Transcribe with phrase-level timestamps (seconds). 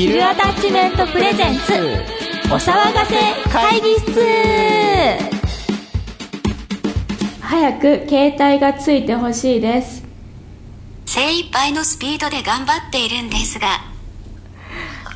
[0.00, 1.74] ヒルアタッチメントプレゼンツ。
[2.50, 3.16] お騒がせ
[3.52, 4.18] 会議室。
[7.42, 10.02] 早く携帯がついてほしいです。
[11.04, 13.68] 精一杯のスピードで頑張っているんですが。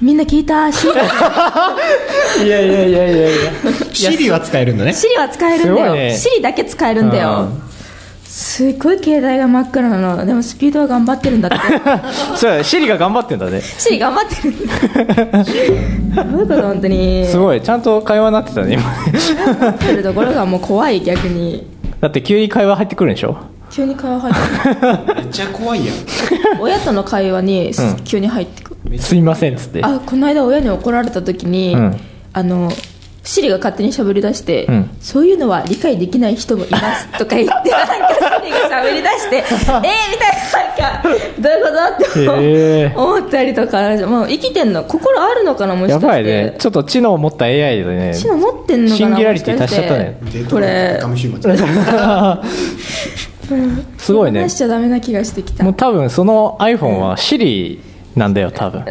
[0.03, 0.71] みんな聞いた？
[0.71, 0.93] シリ。
[2.47, 3.53] いやいやいやいやいや。
[3.91, 4.93] シリは使えるんだね。
[4.93, 6.15] シリは使えるんだよ、ね。
[6.15, 7.49] シリだけ使えるんだよ。
[7.51, 7.74] うん
[8.37, 10.27] すっごい携帯が真っ暗なの。
[10.27, 11.57] でもスピードは頑張ってるんだって。
[12.35, 13.61] そうだシリが頑張ってんだね。
[13.61, 14.51] シリ頑張ってる。
[14.51, 17.25] んだどういうこと本当に。
[17.29, 18.83] すごいちゃんと会話になってたね今。
[19.47, 21.65] 頑張ってるところがもう怖い逆に。
[22.01, 23.37] だって急に会話入ってくるんでしょ？
[23.71, 25.97] 急に会話入ってくめっちゃ怖いやん。
[25.97, 26.03] る
[26.61, 27.73] 親との会話にん。
[28.03, 29.81] 急に入ってくる、すいませんっつって。
[29.85, 31.97] あこの間親に怒られた時に、うん。
[32.33, 32.69] あの
[33.25, 34.91] シリが勝手に喋り出して、うん。
[35.01, 37.97] そういうのは理解できない人もいます とか言ってなんか
[38.43, 39.83] シリが喋り出して えー、みたい
[40.83, 41.75] ななんかどういうこと？
[42.11, 42.95] って思,、へー。
[42.97, 46.07] 思ったりとかもう生きてんの心あるのかなもしかして。
[46.07, 46.55] やばいね。
[46.59, 48.15] ちょっと知能を持った AI でね。
[48.15, 50.19] 知能持ってんのかなシンギュラリティ達しちゃったね。
[50.51, 51.01] これ。
[53.99, 54.41] すごいね。
[54.41, 55.65] 話しちゃダメな気がしてきた。
[55.65, 57.81] もう多分その iPhone はシリ
[58.17, 58.83] なんだよ多分。
[58.87, 58.91] こ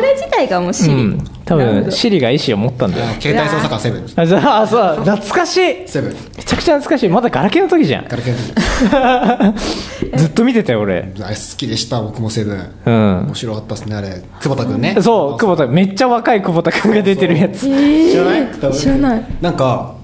[0.00, 1.24] れ自体がもうシリ、うん。
[1.44, 3.06] 多分シリが意思を持ったんだよ。
[3.20, 4.06] 携帯操作官セブン。
[4.16, 5.60] あじゃあそう懐かしい。
[5.60, 6.12] めセブン。
[6.44, 7.08] ちゃくちゃ懐かしい。
[7.08, 8.04] まだガラケーの時じゃん。
[8.08, 10.16] ガラケーの時。
[10.18, 10.98] ずっと見てたよ俺。
[11.20, 12.66] あれ好きでした僕もセブン。
[12.86, 13.18] うん。
[13.26, 14.22] 面白かったっすねあれ。
[14.40, 14.96] 久保田君ね。
[15.00, 17.66] そう久保田めっちゃ若い久保田君が出てるやつ。
[17.68, 18.38] えー知らな
[18.70, 18.72] い？
[18.72, 19.24] 知らない。
[19.40, 19.94] なんか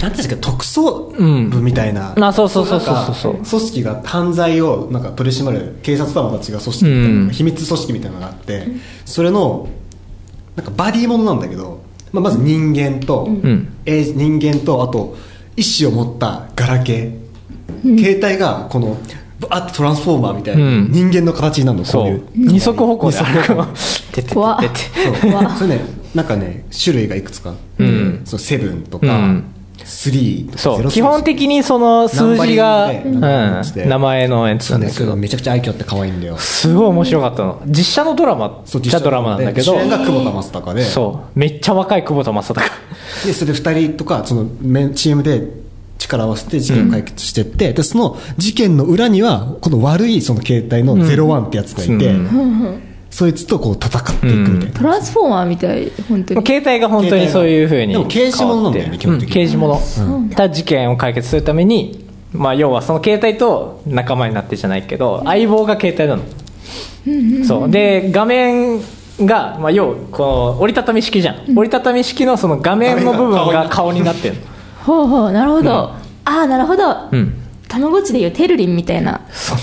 [0.00, 7.30] なんていうんですか特捜部みたいな、あそうそうそうそうなんかそう組織が犯罪をなんか取り締まる警察官たちが組織みたいな、うん。
[7.30, 8.66] 秘密組織みたいなのがあって
[9.04, 9.68] それの
[10.56, 11.80] なんかバディものなんだけど、
[12.12, 13.68] まあ、まず人間と、ん。
[13.86, 15.16] えー人間とあと
[15.56, 18.96] 意思を持ったガラケー、携帯がこの
[19.40, 20.88] バーッとトランスフォーマーみたいな、うん。
[20.90, 22.04] 人間の形になるのこそう。
[22.04, 22.22] ういう。
[22.34, 23.66] 二足歩行で歩くの
[24.12, 24.54] てててそう。
[25.58, 28.22] それねなんかね種類がいくつかあって、ん。
[28.24, 29.44] そのセブンとか、うん
[29.84, 30.80] 3とかそう。
[30.80, 35.16] 03基本的にその数字が、うん、名前のやつなんだけど。
[35.16, 36.36] めちゃくちゃ愛嬌あって可愛いんだよ。
[36.38, 37.62] すごい面白かったの。
[37.66, 39.72] 実写のドラマそうじゃドラマなんだけど。
[39.72, 40.84] 主演が久保田正孝で。
[40.84, 41.38] そう。
[41.38, 42.70] めっちゃ若い久保田正孝
[43.24, 45.48] でそれで2人とかそのメチームで
[45.98, 56.46] 力を合わせて事件を解決してって、でその事件の裏にはこの悪いその携帯の01ってやつがいて、うんそいつとこう戦っていくみたいな、トランスフォーマーみたい本当に。
[56.46, 59.34] 携帯が本当にそういうふうにでも刑事物なんだよね基本的に。
[59.34, 59.80] 刑事物、
[60.34, 67.70] た事件を解決するためにまあ要はその携帯と仲間になってじゃないけど相棒が携帯なの、そう。
[67.70, 68.80] で画面
[69.20, 74.40] が、まあ、要この折りたたみ式じゃん、折りたたみ式のその画面の部分が顔になってるの。
[74.84, 75.94] ほうほうなるほど、あ
[76.24, 77.34] あなるほど、うん。
[77.68, 79.20] たまごっちでいうテルリンみたいな。
[79.32, 79.54] そ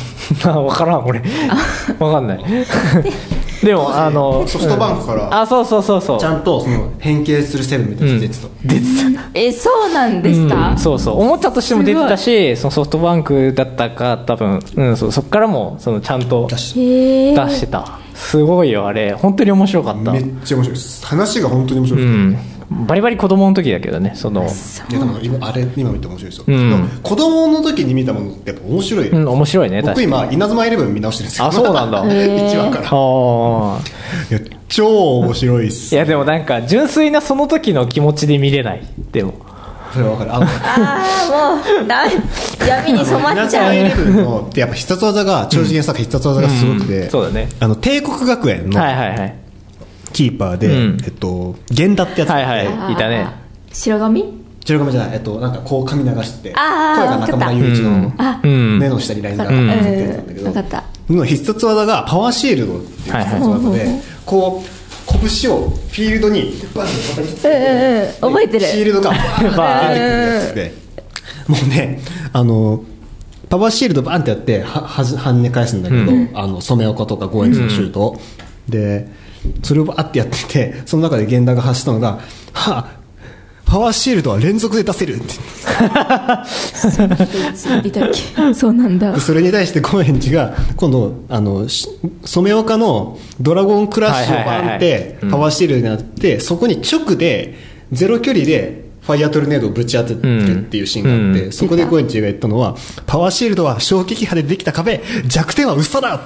[0.50, 1.20] んな分からん俺。
[1.20, 2.40] 分かんない
[3.66, 6.20] でもあのソフトバンクからあそうそうそうそう。
[6.20, 8.82] ちゃんとその変形するセブンみたいな出てた、出て
[9.16, 9.30] た。
[9.34, 10.78] えそうなんですか、うん。
[10.78, 11.20] そうそう。
[11.20, 18.00] おもちゃとしても出てたしそのソフトバンクだったか多分、うん、そうそっからもそのちゃんと出しへえ出してた。
[18.14, 19.14] すごいよあれ。
[19.14, 20.12] 本当に面白かった。
[20.12, 20.68] めっちゃ面白い。
[20.70, 27.00] です話が本当に面白いです、うんバリバリ子供の時だけどねそのいやでも今あれ今見て面白いですよ、うん。
[27.04, 31.46] 子供の時に見たものってやっぱ面白い、うん面白いね確か僕に今稲妻イレブン見直してるんですよ。
[31.46, 32.04] あそうなんだ。
[32.06, 32.90] 1話から。
[32.90, 33.80] ああ
[34.32, 35.94] いや超面白いっす。
[35.94, 38.84] いやでもなんか純粋なその時の気持ちで見れない。
[39.12, 39.34] でも。
[39.94, 40.36] それはわかる。
[40.36, 42.06] あのああもうだ
[42.68, 43.72] 闇に染まっ稲ちゃう。
[43.72, 47.10] 妻イレブンのってやっぱ必殺技が超次元作必殺技がすごくて、うん。
[47.10, 47.50] そうだね。
[47.60, 49.45] あの帝国学園のはいはいはい
[50.16, 50.98] キーパーで、うん。
[51.04, 52.30] えっと源田ってやつ。
[52.30, 52.94] はいはい。
[52.94, 53.28] いたね。
[53.74, 54.24] 白髪？
[54.66, 58.80] 白髪じゃないえっとなんかこう髪流しててあー声が中村雄一のあうん。
[58.80, 61.14] 目の下にラインがう当たってるやつなんだけど、ん分かった。
[61.14, 63.86] の必殺技がパワーシールドっていう必殺技で、
[64.26, 64.70] こう
[65.08, 68.12] 拳をフィールドにバンって叩きつけうんうんうん。
[68.34, 68.66] 覚えてる。
[68.66, 69.12] シールドが
[69.56, 70.00] バーンって。
[70.00, 70.74] 出てくるやつで
[71.48, 72.00] もうね
[72.34, 72.84] あの
[73.50, 78.02] パワーシールドバンってやってははじ跳ね返すんだけど、あの染岡とかゴエンジのシュート。
[78.02, 78.22] を、
[78.68, 79.08] で
[79.64, 82.20] それをバーってやっててその中で源田が発したのが
[82.54, 83.06] 「はあ
[83.66, 85.34] パワーシールドは連続で出せる」って。
[88.54, 91.68] そうなんだそれに対して高円寺が今度あの
[92.24, 97.56] 染岡のドラゴンクラッシュをバンってパワーシールドになってそこに直で
[97.92, 102.76] ゼロ距離でファイヤートルネードをぶち当ててるっていうシーンがあって、うんそこで高円寺が言ったのは
[103.06, 106.20] パワーシールドは衝撃波でできた壁弱点は嘘だ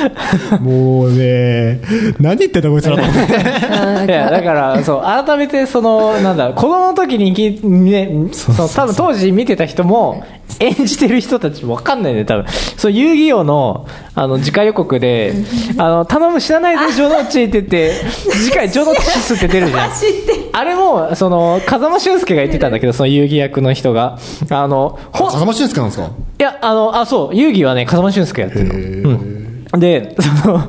[0.60, 1.80] もうね、
[2.20, 3.32] 何言ってんだこいつらと思って。
[4.12, 10.22] いや、だから、そう、改めて、その、なんだ、子供の時にき、ね、その、多分当時見てた人も、
[10.58, 12.46] 演じてる人たちもわかんないね、多分。
[12.76, 15.34] そう、遊戯王の、あの、次回予告で、
[15.76, 17.92] あの、頼む、知らないで、ジョノッチって言って、
[18.30, 19.90] 次回、ジョノッチシスって出るじゃん。
[20.52, 24.18] あれも、その、風間俊介が言ってたんだけど、その遊戯役の人が。
[24.48, 26.06] あの、ほん風間俊介なんですか？
[26.38, 28.74] いや、あの、あ、そう、遊戯はね、風間俊介やってるの。
[28.74, 28.78] う
[29.12, 29.35] ん。
[29.78, 30.62] で、 その、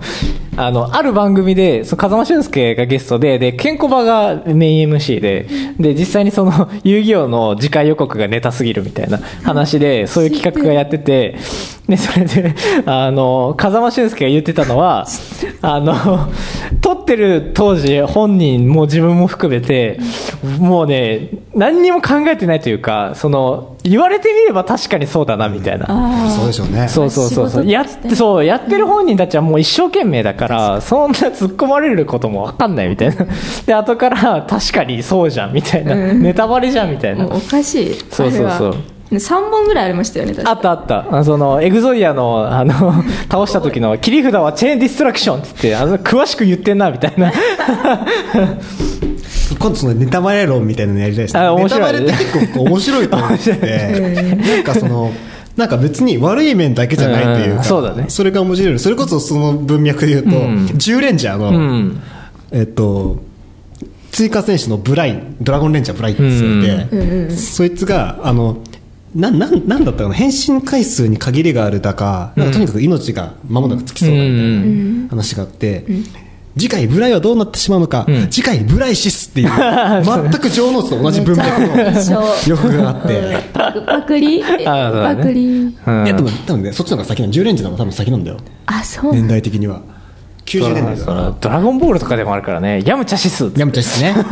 [0.56, 5.46] あの、ある番組で、その風間俊介がゲストで、で、ケンコバがメイン MC で、
[5.80, 11.36] で、実際にその、遊戯王の次回予告がネタすぎるみたいな話で、そういう企画がやってて、
[11.88, 12.54] で、それで、
[12.86, 15.08] あの、風間俊介が言ってたのは、
[15.62, 16.30] あの、
[16.82, 20.00] 撮ってる当時、本人も自分も含めて、
[20.60, 26.30] もうね、何にも考えてないというか、その、言われてみれば確かにそうだな、みたいな。
[26.30, 26.90] そうでしょうね。
[26.90, 27.66] そうそうそうそう。
[27.66, 33.26] やって、そう、やってる本人たちはもう一生懸命だから、そんな突っ込まれることもわかんないみたいな。
[33.66, 35.96] で、後から、確かにそうじゃん、みたいな。
[35.96, 37.26] ネタバレじゃん、みたいな。
[37.28, 38.76] おかしいそうそうそう
[39.12, 41.18] 3本ぐらいありましたよねあったあった。
[41.18, 42.74] あその、エグゾイアの、あの、
[43.32, 47.32] 倒した時の、切り札はチェーンディストラクションって言って、あの、詳しく言ってんな、みたいな。
[49.60, 51.40] 今度そのネタバレ論みたいなのやりたいですね。
[51.40, 54.02] あ面白いネタバレって結構面白いと思ってて、
[54.56, 55.12] なんかその、
[55.56, 58.80] なんか別に悪い面だけじゃないといううんか、そうだねそれが面白い。
[58.80, 62.02] それこそその文脈で言うと、うん10レンジャーの、うん。
[62.52, 63.18] えっと、
[64.12, 68.58] 追加選手のブライン、ドラゴンレンジャーブラインって言って、そいつが、あの、
[69.18, 70.16] な、なん、なんだったかな？
[70.16, 75.86] 変身回数に限りがあるだか、なんかとにかく命が間もなくつきそうだみたいな話があって、
[76.56, 78.30] 次回ブライはどうなってしまうのか、ん。
[78.30, 79.50] 次回ブライシスっていう、
[80.06, 81.68] 全く情能と同じ文脈の
[82.48, 84.44] 欲があって、パクリ？
[84.44, 85.76] パクリ？
[85.86, 86.06] うん。
[86.06, 87.34] いや、多分、多分ね、そっちの方が先なの。
[87.34, 88.38] 10レンジの方が多分先なんだよ。
[88.68, 89.82] あそう年代的には。
[90.48, 91.32] 90年代だから。
[91.40, 93.52] ドラゴンボールとかでもあるからね、ヤムチャシス。
[93.58, 94.16] やむちゃですね。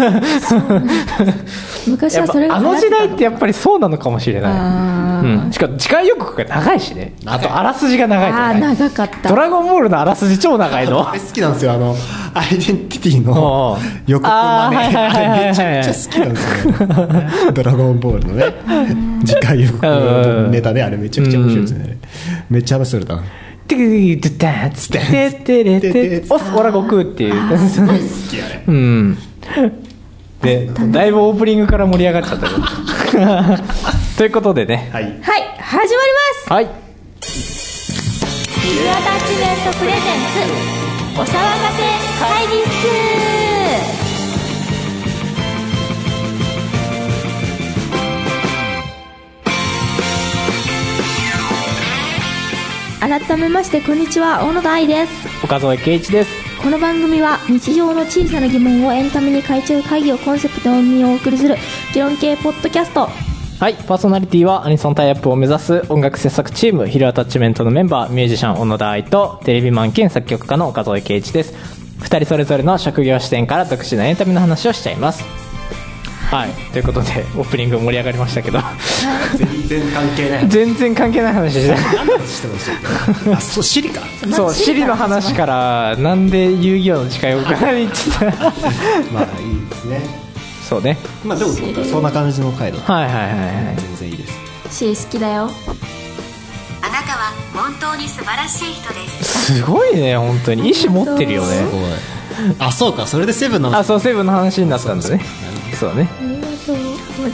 [1.88, 4.52] 昔はそれがあの時代ってやっぱりそうなのかもしれない。
[4.54, 5.52] あうん。
[5.52, 7.14] しかも次回予告が長いしね。
[7.26, 8.54] あと、あらすじが長いとあ。
[8.54, 11.10] 長かったドラゴンボールのあらすじ超長いの。
[11.10, 11.74] あれ好きなんですよ。
[11.74, 11.94] あの、
[12.34, 14.86] アイデンティティのう予告あーマネ。
[14.88, 16.48] はいはいはいはいあれめちゃくちゃ好きなんです
[17.48, 17.52] よ。
[17.54, 18.46] ドラゴンボールのね、
[19.26, 21.98] 次回予告のネタで、あれめちゃくちゃ面白いですね。
[22.50, 23.20] めっちゃ話それた。
[23.68, 27.34] ティティティテテテレティオスオラ悟空っていう。
[27.34, 27.58] 好
[28.30, 28.64] きやね。
[28.68, 29.18] うん。
[30.42, 33.26] で、だいぶオープニングから盛り上がっちゃったけど。
[34.18, 34.90] ということでね。
[34.94, 35.04] はい。
[35.04, 35.98] はい始まりま
[36.48, 36.66] すはい。
[36.66, 40.02] ビューアタッチメントプレゼン
[40.34, 41.32] ツお騒が
[41.72, 41.82] せ
[42.20, 43.35] 会議室
[53.00, 55.46] 改めましてこんにちは大野田愛です。
[55.46, 56.32] 岡添圭一です。
[56.62, 61.56] この番組は日常の小さな疑問をエンタメに変えちゃう会議をコンセプトにお送りする
[61.94, 63.10] 議論系ポッドキャスト。
[63.60, 71.54] はい、パーソナリティはアニソンタイアップを目指す音楽制作チームヒルアタッチメントのメンバーミュージシャン小野田愛とテレビマン兼作曲家の岡添圭一です。
[72.00, 75.45] 二人それぞれの職業視点から独自なエンタメの話をしちゃいます
[76.32, 76.50] はい。
[76.72, 78.60] ということでオープニング盛り上がりましたけど。
[79.38, 80.50] 全然関係ない。
[80.50, 81.76] 全然関係ない話でした。
[81.96, 82.48] 何の話して
[83.36, 83.42] た？
[83.42, 84.02] そう、シリか。
[84.32, 88.26] そうシリの話からなんで遊戯王の誓いを伺いに行ってた。
[89.14, 90.02] まあ、いいですね。
[90.68, 90.98] そうね。
[91.24, 92.80] まあ、でも、そんな感じの回だ。
[92.92, 93.76] はいはいはいはい。
[93.78, 94.34] 全然いいです。
[94.72, 95.44] シー好きだよ。
[96.82, 99.56] あなたは本当に素晴らしい人です。
[99.56, 100.70] すごいね本当に。
[100.70, 101.58] 意思持ってるよね。
[101.58, 101.84] すごい。
[102.60, 103.80] あ、そうか、それでセブンの話。
[103.80, 105.22] あそうセブンの話になったんだね。
[105.80, 106.10] そうだね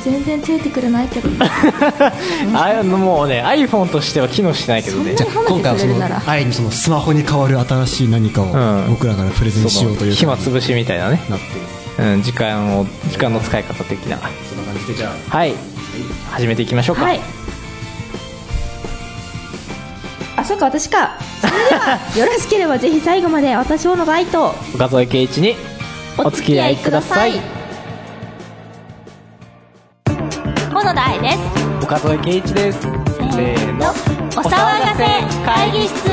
[0.04, 1.30] 全然ついてくれないけど
[2.54, 5.16] あのもうね iPhone としては機能してないけどね。
[5.18, 8.86] そんな今回はそのにそのスマホに代わる新しい何かをん。
[8.90, 12.12] 僕らからプレゼンしようという暇つぶしみたいなね、なってる。
[12.14, 14.18] うん、時間を時間の使い方的な。
[14.50, 15.38] そんな感じでじゃあ。
[15.38, 15.54] はい。
[16.32, 17.04] 始めていきましょうか。
[17.04, 17.20] はい。
[20.36, 21.18] あそうか私か。
[21.42, 25.56] それではよろしければぜひ最後まで私大野田愛と岡添圭一に
[26.18, 27.61] お付き合いください
[30.92, 31.38] 小野田愛です。
[31.86, 32.82] 岡添圭一です。
[32.82, 33.92] せーの。
[33.92, 35.06] お騒がせ
[35.46, 36.10] 会議室。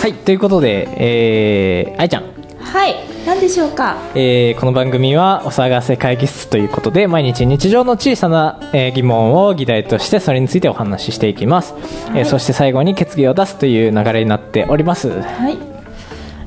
[0.00, 2.22] はいということでえー、愛ちゃん。
[2.60, 2.94] はい。
[3.26, 3.96] 何でしょうか？
[4.14, 11.74] えーこの番組はお騒がせ会議室ということで毎日日常の小さな、えー疑問を議題としてそれについてお話ししていきます、
[12.14, 15.10] えーそして最後に決議を出すという流れになっております。
[15.20, 15.58] はい。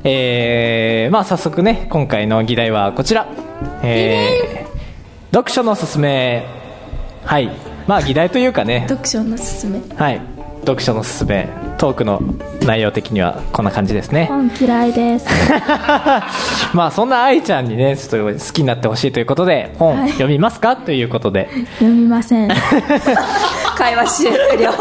[0.02, 3.28] えーまあ早速ね今回の議題はこちら、
[3.82, 4.67] えー
[5.32, 6.46] 読書のすすめ。
[7.24, 7.50] はい。
[7.86, 8.86] まあ議題というかね。
[8.88, 9.80] 読書のすすめ。
[9.96, 10.20] はい。
[10.60, 11.48] 読書のすすめ。
[11.76, 12.20] トークの
[12.62, 14.24] 内容的にはこんな感じですね。
[14.26, 15.26] 本嫌いです。
[16.74, 20.10] まあそんな愛ちゃんにねちょっと好きになってほしいということで本はい。
[20.12, 21.50] 読みますか、ということで。
[21.74, 22.48] 読みません。
[23.76, 24.72] 会話終了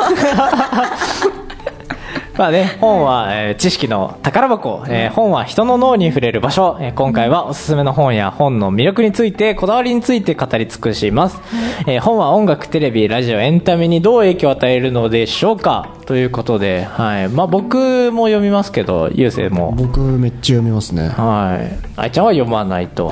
[2.39, 11.39] まあね、本は、えー知識の宝箱、えー本は人の脳に触れる場所、えー今回はおすすめの本や本の魅力について、こだわりについて語り尽くします。
[11.87, 15.87] えー本は音楽、テレビ、ラジオ、エンタメにどう影響を与えるのでしょうか？
[16.05, 17.29] ということで、はい。
[17.29, 19.73] まあ僕も読みますけど、ゆうせいも。
[19.75, 21.09] 僕めっちゃ読みますね。
[21.09, 21.75] はい。
[21.99, 23.11] 愛ちゃんは読まないと。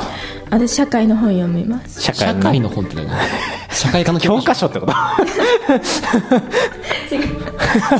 [0.51, 2.01] 私社会の本読みます。
[2.01, 3.07] 社会の社会の本って何？
[3.71, 4.93] 社会科の教科書 ってこと？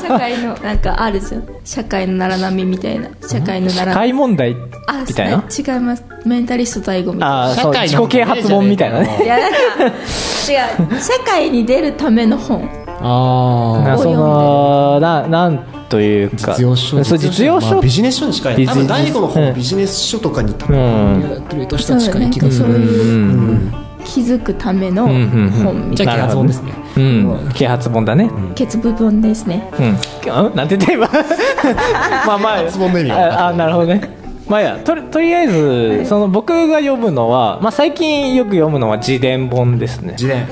[0.00, 1.48] 社会のなんかあるじゃん。
[1.64, 3.08] 社会の荒波みたいな。
[3.26, 5.44] 社会の社荒波会問題あみたいな？
[5.48, 6.04] 違います。
[6.24, 7.36] メンタリスト大悟みたいな。
[7.36, 9.20] ああ、そう、自己啓発本みたいなね。
[9.22, 9.26] い。
[9.26, 11.00] やなんか違う。
[11.00, 12.68] 社会に出るための本。
[12.98, 16.54] ああなそのななんというか。
[16.54, 17.04] 実用書。
[17.04, 17.72] そう実用書。
[17.72, 18.66] まあビジネス書に近い。
[18.66, 21.20] 多分大悟のうん本ビジネス書とかに多うん。
[21.20, 22.64] 分やってる人たち近い気がする。
[22.64, 26.14] そういううん気づくための本みたいな。
[26.14, 26.72] 啓発本ですね。
[26.96, 27.50] うん。
[27.52, 28.30] 啓発本だね。
[28.56, 30.32] 欠部本ですねうん。
[30.32, 31.08] あなんて言って今？
[32.26, 32.56] まあまあ。
[32.58, 34.00] 発本の意味ああなるほどね。
[34.48, 34.78] まあや。
[34.82, 40.12] とりとりあえずその僕が読むのは、まあ、最近よく読むのは自伝本ですね。
[40.12, 40.46] 自伝。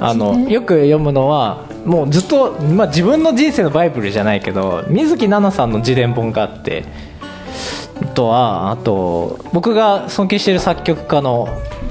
[0.00, 6.84] あのよく読むのはもうずっと、まあ、自分の人生のバイブルじゃないけど水木奈々さんの自伝本があって。
[8.02, 11.48] あとはあと僕が尊敬している作曲家の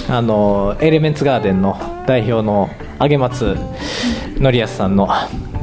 [0.09, 2.69] あのエレメンツガーデンの代表の
[2.99, 3.55] 上松
[4.37, 5.07] 則康さんの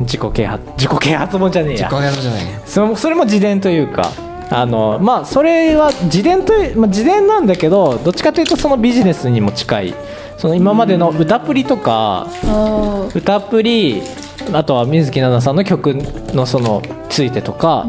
[0.00, 1.88] 自己啓発自己啓発本じゃねえや。
[1.88, 2.62] 自己啓発じゃないね。
[2.64, 4.10] それもそれも自伝というか
[4.50, 9.94] あのまあそれは自伝という、まあ、自伝なんだけどどっちかというとそのビジネスにも近い。
[10.38, 14.00] その今までの歌プリとかあ歌プリ
[14.54, 15.94] あとは水木奈々さんの曲
[16.34, 16.80] のその
[17.10, 17.86] ついてとか、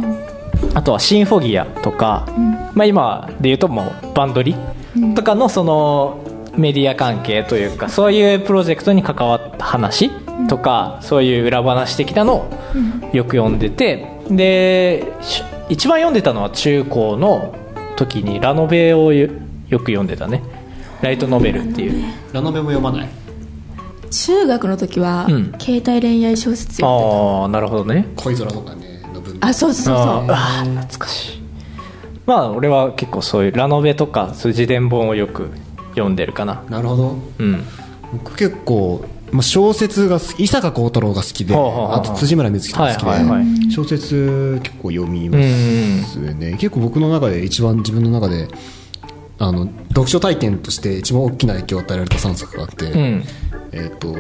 [0.74, 2.28] あとはシンフォギアとか、
[2.74, 4.56] まあ、今で言うともうバンドリ
[5.16, 6.20] とかのその
[6.58, 10.12] メディア関係というかそういうプロジェクトに関わった話
[10.48, 12.50] とかそういう裏話的なのを
[13.14, 17.56] よく読んでてでし一番読んでたのは中高の
[17.96, 19.30] 時にラノベをよ
[19.70, 20.44] よく読んでたね。
[21.02, 22.14] ライトノベルっていう。
[22.34, 23.10] ラノベも読まない？
[24.12, 25.54] 中学の時は、うん。
[25.60, 28.08] 携帯恋愛小説読んでああなるほどね。
[28.18, 31.42] 恋空とかねの文たあそうそうそうあーあー懐かしい。
[32.26, 35.52] まあ俺は結構そういうラノベとかそういう自伝本をよく
[35.92, 36.64] 読んでるかな。
[36.70, 37.18] なるほど。
[37.40, 37.64] うん。
[38.14, 41.96] 僕結構、まあ、小説が好き伊坂幸太郎が好きでほうほうほうほう。
[41.98, 43.72] あと辻村瑞希とか好きで、はいはいはい。
[43.72, 45.38] 小説結構読みま
[46.08, 46.52] すね。
[46.54, 48.48] 結構僕の中で一番自分の中で
[49.40, 53.24] あの読書体験として一番大きな影響を与えられた3作があって、うん。
[53.72, 54.14] えっ、と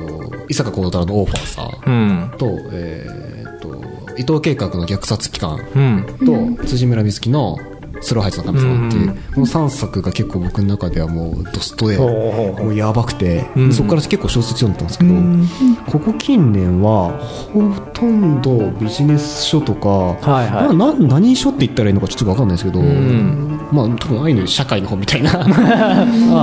[0.50, 2.32] 伊坂幸太郎の「オーファーさ」うん。
[2.38, 3.84] と,、えー、と
[4.18, 6.58] 伊藤計画の虐殺機関うん。
[6.58, 7.58] と、辻村瑞希の
[8.01, 13.74] スローハイツの神様っていう、うんこの3作が結構僕の中ではもうドストで、もうやばくて、うん。
[13.74, 17.17] そこから結構小説読んでたんですけど、ここ近年は
[17.53, 20.75] ほとんどビジネス書とか、はいはい。
[20.75, 25.42] まあ、な何書って言ったらいいのかちょっと分かんないですけど、んまあ多分ああいうの社会の本みたいな。
[25.42, 25.46] あ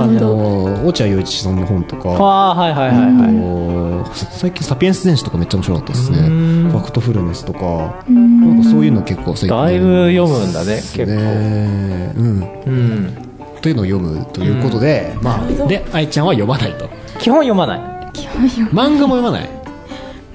[0.07, 2.09] の落合陽一さんの本とか。
[2.09, 3.33] はいはいはいあはい。
[3.33, 6.19] の最近「サピエンス全史」とかめっちゃ面白かったですね。
[6.19, 6.21] う
[6.67, 6.69] ん。
[6.71, 8.03] ファクトフルネスとか。
[8.09, 11.05] なんかそういうの結構最近だいぶ読むんだね結構。
[11.05, 12.13] ね。
[12.17, 12.47] うん。
[12.65, 13.17] うん。
[13.61, 16.89] というのを読むということで、まあで愛ちゃんは読まないと。
[17.19, 17.81] 基本読まない。
[18.13, 19.49] 基本読漫画も読まない。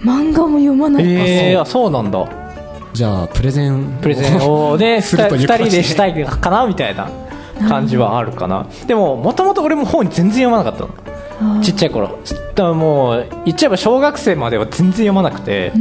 [0.05, 2.44] 漫画も読まない、ええあそうなんだ
[2.95, 7.09] じゃあプレゼンプレゼンを ねすると2いう形人でしたいかなみたいな
[7.69, 8.67] 感じはあるかな。
[8.87, 11.61] でももともと俺も本全然読まなかったの。
[11.61, 12.07] ちっちゃい頃。
[12.55, 15.73] だからもう言っちゃえば小学生までは全然読まなくて、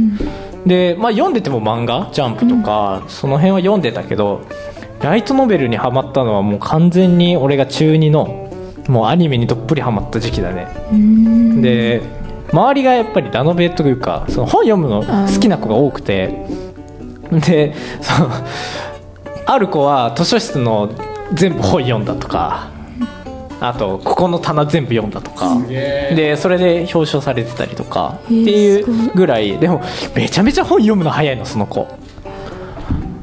[0.66, 4.40] で、まあ、読んでても漫画ジャンプとか、その辺は読んでたけど
[5.00, 8.48] ライトノベルにはまったのはもう完全に俺が中2の
[8.88, 10.66] もうアニメにどっぷりはまった時期だね。
[11.60, 12.02] で
[12.52, 16.46] 周りがやっぱりラノベというかその本読むの好きな子が多くて
[17.40, 18.30] でその
[19.46, 20.90] ある子は図書室の
[21.34, 22.68] 全部本読んだとか
[23.60, 29.82] あとここの棚全部読んだとかでそれで表彰されてたりとかっていうぐらいでも
[30.14, 31.86] めちゃめちゃ本読むの早いのその子。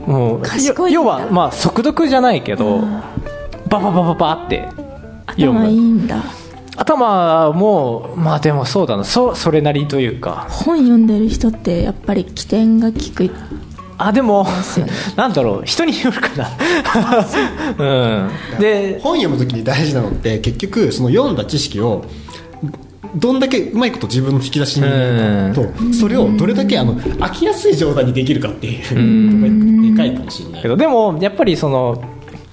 [0.05, 2.79] もう要はまあ速読じゃないけど
[3.69, 4.67] バババババって
[5.37, 6.23] 読頭いいむんだ。
[6.75, 9.03] 頭もまあでもそうだな。
[9.03, 10.47] そそれなりというか。
[10.49, 13.29] 本読んでる人ってやっぱり起点が効く
[14.03, 14.47] あでも
[15.15, 16.49] なんだろう人によるかな。
[17.77, 18.59] うん。
[18.59, 22.05] で本読むときに大事なのって結局その読んだ知識を
[23.15, 24.83] どんだけうまいこと自分の引き出しに
[25.53, 30.61] とそれをどれだけあの飽きやすい状態にできるかっていうのがでかいかもしれない。
[30.61, 32.01] けどでもやっぱりその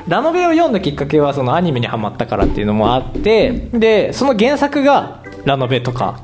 [0.09, 6.21] ラノベを読んだきっかけはそのアニメにハマったからっていうのもあってでその原作がラノベとか、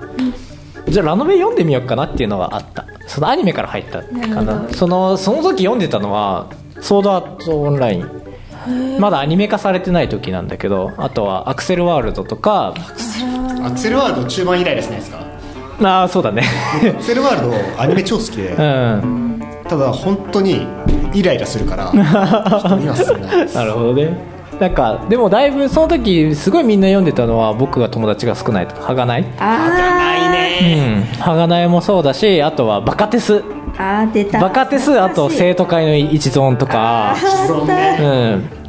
[0.89, 2.87] じゃあラノベ読んでみようかなっていうのがあった。
[3.07, 4.69] そのアニメから入ったかな。
[4.71, 6.47] そのその時読んでたのは
[6.81, 8.11] 「ソードアートオンライン」
[8.99, 12.75] まだアニメ化されてない時なんだけどあとはアクセルワールドとか。
[13.65, 15.19] アクセルワールド中盤以来ですねですか。
[15.83, 16.43] ああそうだね。
[16.83, 18.51] アクセルワールドアニメ超好きで。
[18.51, 19.25] うん。
[19.69, 20.67] ただ本当に
[21.15, 29.25] イライラするから人には勧めないです なるほどねなんかでもだいぶその時すごいみんな読んでたのは僕が友達が少ないとかはがない。
[29.39, 30.15] あ
[30.63, 31.03] うん。
[31.21, 33.35] はがないもそうだしあとはバカテス。
[33.35, 33.43] ー
[33.77, 34.41] あー出た。
[34.41, 37.17] バカテスあと生徒会の一存とか。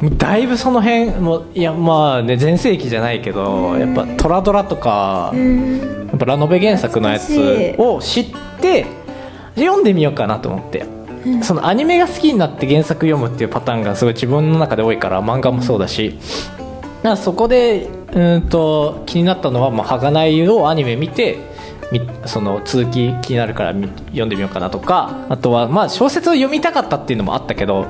[0.00, 0.18] うん。
[0.18, 8.26] だいぶその辺もいやまあね全盛期じゃないけどやっぱトラドラとかやっぱラノベ原作のやつを知っ
[8.60, 8.86] て
[9.54, 10.84] 読んでみようかなと思って
[11.42, 16.18] そのアニメが好きになって原作読むっていうパターンがすごい自分の中で多いから漫画もそうだし。
[17.02, 21.38] だそこでうんと気になったのは「まあ、ない」をアニメ見て
[21.92, 27.86] みその続き気になるからみ読んでみようかなとかあとはまあ小説を読みたかったっていうのもあったけど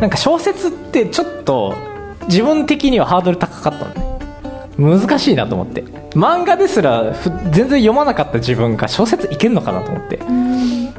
[0.00, 1.74] なんか小説ってちょっと
[2.26, 4.14] 自分的にはハードル高かったのね。
[4.76, 5.84] 難しいなと思って。
[6.14, 10.20] 漫画ですらふ全然読まなかった自分が小説いけるのかなと思って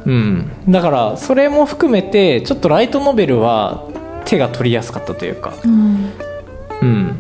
[0.06, 3.90] うん、だからそれも含めてちょっとライトノベルは
[4.26, 5.54] 手が取りやすかったというか。
[5.64, 6.12] うん。
[6.82, 7.20] うん。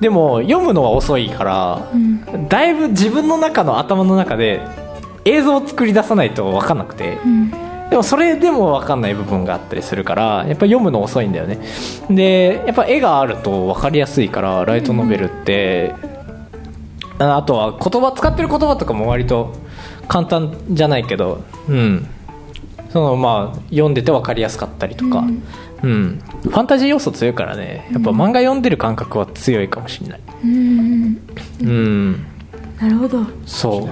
[0.00, 1.88] でも読むのは遅いから、
[2.48, 4.60] だいぶ自分の中の頭の中で
[5.24, 7.18] 映像を作り出さないと分かんなくて、
[7.88, 11.58] でもそれでも分かんない部分があったりするからやっぱ読むの遅いんだよね。
[12.10, 15.94] でやっぱ絵があると分かりやすいからライトノベルって、
[17.18, 19.54] ああとは言葉使ってる言葉とかも割と
[20.08, 21.42] 簡単じゃないけど。
[21.68, 22.06] うん
[22.96, 25.18] そのまあ読んでて分かりやすかったりとか、
[25.82, 26.18] うん。
[26.44, 27.90] ファンタジー要素強いからね。
[27.92, 30.20] やっぱ漫画読んでる感覚は強いかもしれない。
[30.44, 31.20] うん
[31.60, 32.26] うん
[32.80, 33.26] なるほど。
[33.44, 33.88] そう。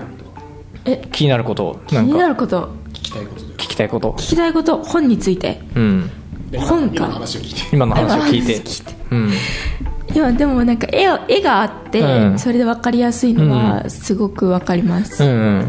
[0.87, 2.17] え気になること気になんか。
[2.17, 2.71] なること？
[2.95, 4.13] 聞きたいことで聞きたいこと。
[4.13, 4.83] 聞きたいこと？
[4.83, 5.61] 本について？
[5.75, 6.11] うん。
[6.57, 7.77] 本か今の話を聞いて。
[7.77, 8.57] 今の話を聞いて。
[8.57, 8.95] 今の話聞いて。
[9.11, 9.31] うん。
[10.15, 12.39] いやでもなんか絵を絵があって、うん。
[12.39, 15.67] それで分かりやすいのはすごく分かります、うんうん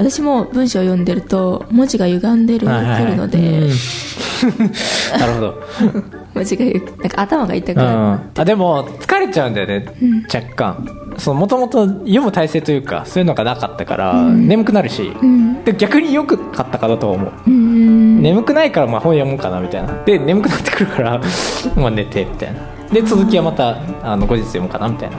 [0.00, 3.68] 私も文章を読んでると文字が歪んでるはいはいるので、うん。
[5.20, 5.62] なるほど。
[6.34, 7.84] 文字がゆなんか頭が痛くうん。
[7.84, 9.84] なる、あでも疲れちゃうんだよね、
[10.32, 10.88] 若干。
[11.34, 15.62] もともと読む体勢というかそういうのがなかったから、眠くなるし、ん。
[15.64, 18.22] で逆によく買ったかだと思う、うん。
[18.22, 20.02] 眠くないからまあ本読もうかなみたいな。
[20.06, 21.20] で眠くなってくるから
[21.76, 22.60] まあ寝てみたいな。
[22.90, 25.16] で続きはまたあの後日読もうかなみたいな。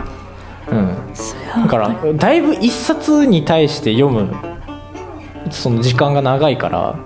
[0.71, 1.63] うん。
[1.63, 4.33] だからだいぶ一冊に対して読む
[5.51, 6.99] その時間が長いから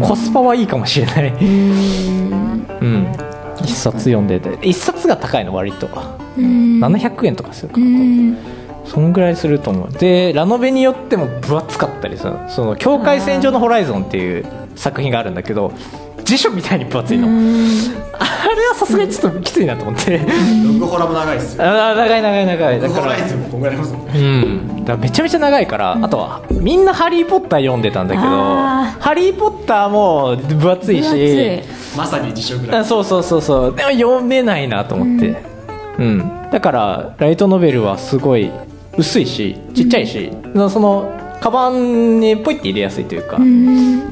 [0.00, 1.32] コスパはいいかもしれない。
[1.32, 3.12] うん。
[3.62, 4.58] 一冊読んでて。
[4.62, 5.88] 一冊が高いの割と。
[6.36, 6.80] うん。
[6.82, 8.36] 700円とかするかうなん
[8.84, 9.92] そんぐらいすると思う。
[9.92, 12.34] でラノベによっても分厚かったりする。
[12.48, 15.72] その「境界線上のホライゾン」っていう作品があるんだけど
[16.24, 17.28] 辞書みたいに分厚いの、
[18.18, 20.18] あ れはさすがにちょっときついなと思って。
[20.18, 20.24] ロ
[20.78, 21.64] グホラも長いですよ。
[21.64, 22.80] あー長い長い長い。
[22.80, 24.06] だログからホライズもこんぐらいありますもん。
[24.06, 31.62] ねうん、だからめちゃめちゃ長いから、あとはみんな「ハリー・ポッター」読んでたんだけどあ「ハリー・ポッター」も分厚い分厚しい。
[31.96, 33.76] まさに辞書ぐらいあそうそうそうそう。
[33.76, 35.36] でも読めないなと思って、
[35.98, 36.50] うん。
[36.50, 38.50] だからライトノベルはすごい
[38.96, 40.30] 薄いしちっちゃいし、
[40.70, 41.10] その
[41.40, 43.38] カバンにポイって入れやすいというか、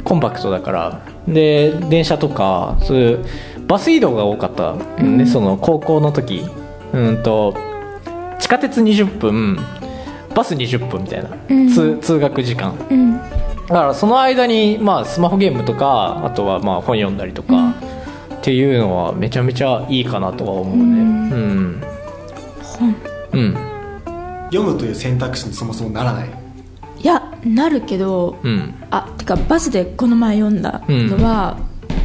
[0.04, 1.00] コンパクトだから。
[1.28, 3.24] で電車とかそういう
[3.70, 6.44] バス移動が多かった、ねその高校の時。
[6.92, 7.54] うんと
[8.40, 9.58] 地下鉄20分
[10.34, 11.30] バス20分みたいな、
[11.72, 12.74] 通通学時間。
[12.90, 13.16] うん。
[13.16, 13.26] だ
[13.68, 17.70] からその間に、まあ、スマホゲームとかあとはまあ本読んだりとか、
[18.34, 20.82] っていうのはめちゃめちゃいいかなとは思うね。
[20.82, 21.82] うん。
[22.60, 22.96] 本。
[23.32, 23.54] うん。
[24.46, 26.30] 読むという選択肢にそもそもならない。
[26.98, 28.74] いやなるけど、うん。
[28.90, 31.56] あてかバスでこの前読んだのは、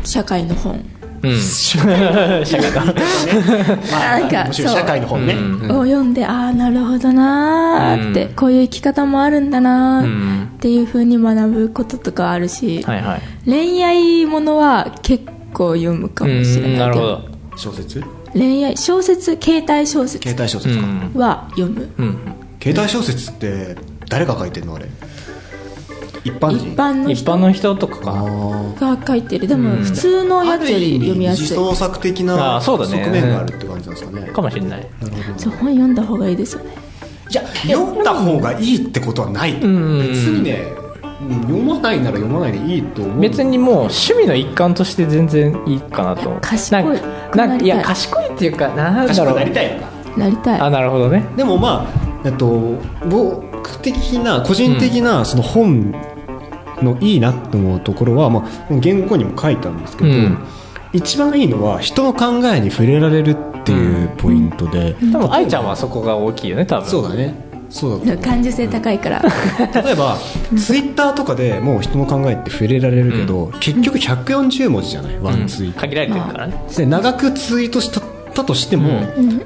[0.04, 0.86] 社会の本
[1.26, 1.42] うん。
[1.42, 5.34] 社会がまあなんか社会の本ね。
[5.34, 8.34] うんを読んで、ああなるほどなーって、うん。
[8.36, 10.44] こういう生き方もあるんだなうーん。
[10.56, 13.22] っていう風に学ぶこととかあるし、はいはい。
[13.46, 17.22] 恋愛ものは結構読むかもしれないうんなるほど。
[17.58, 18.04] 小説？
[18.34, 20.86] 恋愛小説携帯小説携帯小う説か。
[20.86, 21.12] ん。
[21.16, 22.18] は読む、うん。
[22.62, 23.76] 携帯小説って
[24.10, 24.86] 誰が書いてんのあれ？
[26.26, 26.72] 一般人？
[26.72, 27.12] 一般の人？
[27.14, 28.96] 一般の人とかか。
[28.96, 29.48] が書いてる。
[29.48, 29.84] でもうん。
[29.84, 31.42] 普通のあやつより読みやすい。
[31.44, 33.04] 自創作的あなーそうだね。
[33.04, 34.28] 側面があるって感じなんですかね。
[34.32, 34.88] かもしれない。
[35.02, 35.40] なるほど。
[35.40, 36.72] そう本読んだ方がいいですよね。
[37.30, 40.00] いや読んだ方がいいってことはない、ん。
[40.00, 40.64] 別にね
[41.22, 43.20] うん読まないなら読まないでいいと思う。
[43.20, 46.38] 別にもう趣味の一環として全然いいかなと。
[46.42, 46.84] 賢い。
[46.84, 47.68] なんかなんかい。
[47.68, 49.82] や賢いっていうかなんだ賢くろうなりたい
[50.18, 50.60] なりたい。
[50.60, 51.24] あなるほどね。
[51.38, 55.94] でもまあえっと僕的な個人的なその本
[56.82, 58.44] のいいなって思うところは、まあ、
[58.82, 60.38] 原稿にも書いたんですけど、うん。
[60.94, 66.90] 一番いいのは人の考えに触れられるっていうポイントで、多分愛ちゃんはそこが大きいよね多分。
[66.90, 67.44] そうだね。
[67.70, 69.22] そうだ感受性高いから。
[69.84, 70.16] 例えば
[70.58, 75.20] ツイッターとかでもう人の考えって触れられるけど、結局140文字じゃない？
[75.22, 76.54] ワンツイート、限られてるからね。
[76.78, 78.00] で長くツイートした
[78.34, 79.02] たとしても、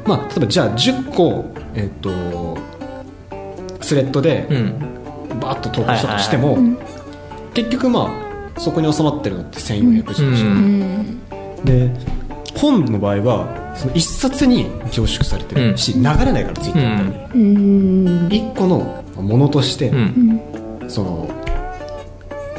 [0.05, 2.57] まあ、例えばじゃあ10個、えっと
[3.81, 4.73] スレッドでうん。
[5.39, 6.57] バーッと投稿したとしても、
[7.53, 8.09] 結局ま
[8.55, 11.19] あそこに収まってるのって1400字うでしょ、ん。
[11.63, 11.89] で
[12.55, 18.27] 本の場合はその一冊に凝縮されてるし、流れないからツイッターって、うん。
[18.29, 20.41] 一個のものとして、うん。
[20.87, 21.29] その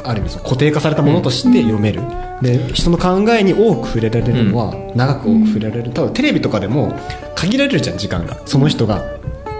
[0.03, 2.01] ある意味その固定化されたものとして読める、
[2.41, 5.91] で人の考えに多く触れられるのは、長く多く触れられる。
[5.91, 6.93] 多分テレビとかでも
[7.35, 8.41] 限られるじゃん時間が。
[8.45, 9.03] その人が、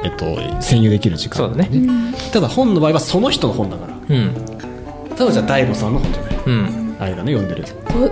[0.04, 1.38] えっと、占有できる時間。
[1.38, 1.70] そうだね。
[2.34, 3.94] ただ本の場合はその人の本だから。
[4.10, 4.71] うん
[5.22, 6.96] 例えばじゃあ大悟さんの本じゃないうん。
[7.00, 7.66] あれだね読んでる。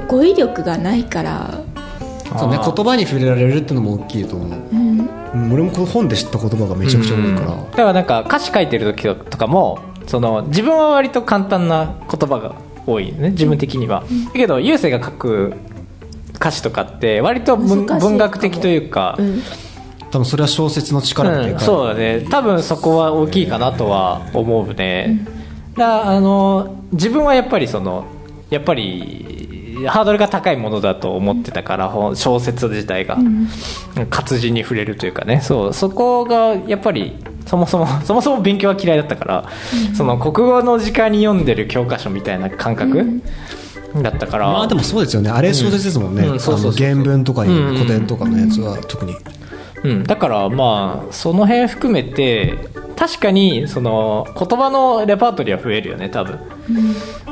[0.07, 1.59] ご語彙力がないから。
[2.37, 5.51] そうね言葉に触れられるっていうのも大きいと思う、うん。
[5.51, 12.53] 俺もこの本で知った言葉がめちゃくちゃ多いから、だからなんか歌詞書いてる時とかもその自分は割と簡単な言葉が
[12.85, 13.31] 多いね。
[13.31, 15.53] 自分的には、だけど優勢が書く
[16.35, 19.41] 歌詞とかって割と文学的というか、うん。
[20.11, 22.27] 多分それは小説の力がでかい、うん、そうだね。
[22.29, 25.25] 多分そこは大きいかなとは思うね、
[25.75, 28.05] だあの自分はやっぱりその
[28.49, 29.39] やっぱり
[29.87, 32.15] ハードルが高いものだと思ってたからほん。
[32.15, 33.17] 小説自体が、
[34.09, 35.41] 活字に触れるというかね。
[35.41, 39.45] そうそこがやっぱりそもそも そもそも勉強は嫌いだったから、
[39.95, 43.21] その国語の時間に読んでる教科書みたいな感覚、
[44.01, 44.47] だったから。
[44.47, 45.29] まあでもそうですよね。
[45.29, 49.15] あれ小説ですもんね、原文とか古典とかのやつは特に、
[49.83, 52.55] うん、だからまあその辺含めて
[52.95, 56.39] 確かにその言葉のレパートリーは増えるよね多分、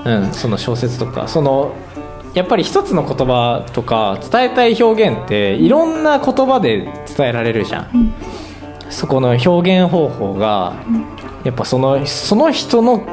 [0.05, 0.33] うん。
[0.33, 1.27] その小説とか。
[1.27, 1.75] その
[2.33, 8.13] やっぱり一つの言葉とか伝えたい表現っていろんな言葉で伝えられるじゃん、
[8.89, 10.75] そこの表現方法が
[11.43, 13.05] やっぱそのその人の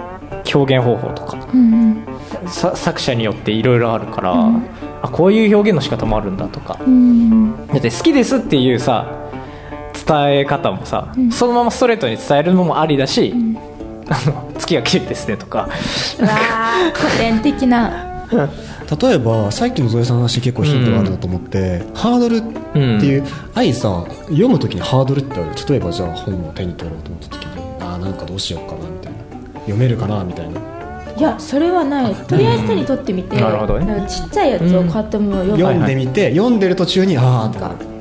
[0.55, 1.39] 表現方法とか。
[1.53, 2.07] うん
[2.47, 4.35] さ作者によっていろいろあるから、
[5.03, 7.67] あこういう表現の仕方もあるんだとか、うん。
[7.69, 9.24] だって好きですっていうさ
[10.07, 13.35] 伝え方もさ、そのままストレートに伝えるのもありだし、
[14.09, 15.69] あの月が綺麗ですねとか。
[16.95, 18.13] 古典的な。
[19.01, 22.41] 例えばさっきのゾエさんの話結構ヒントがあるなと思って、ハードルっ
[23.01, 25.51] ていう、愛さ読む時にハードルってある。
[25.69, 29.19] 例えばじゃあ本を手に取ろうと思った時にああなんかどうしようかなみたいな。
[29.61, 30.61] 読めるかなみたいな。
[31.17, 32.15] いやそれはない。
[32.15, 33.87] とりあえず手に取ってみて、うんなるほどね。
[33.87, 37.95] なんかちっちゃいやつを買っても読む、読んでみて、読んでる途中にああってなるなんか。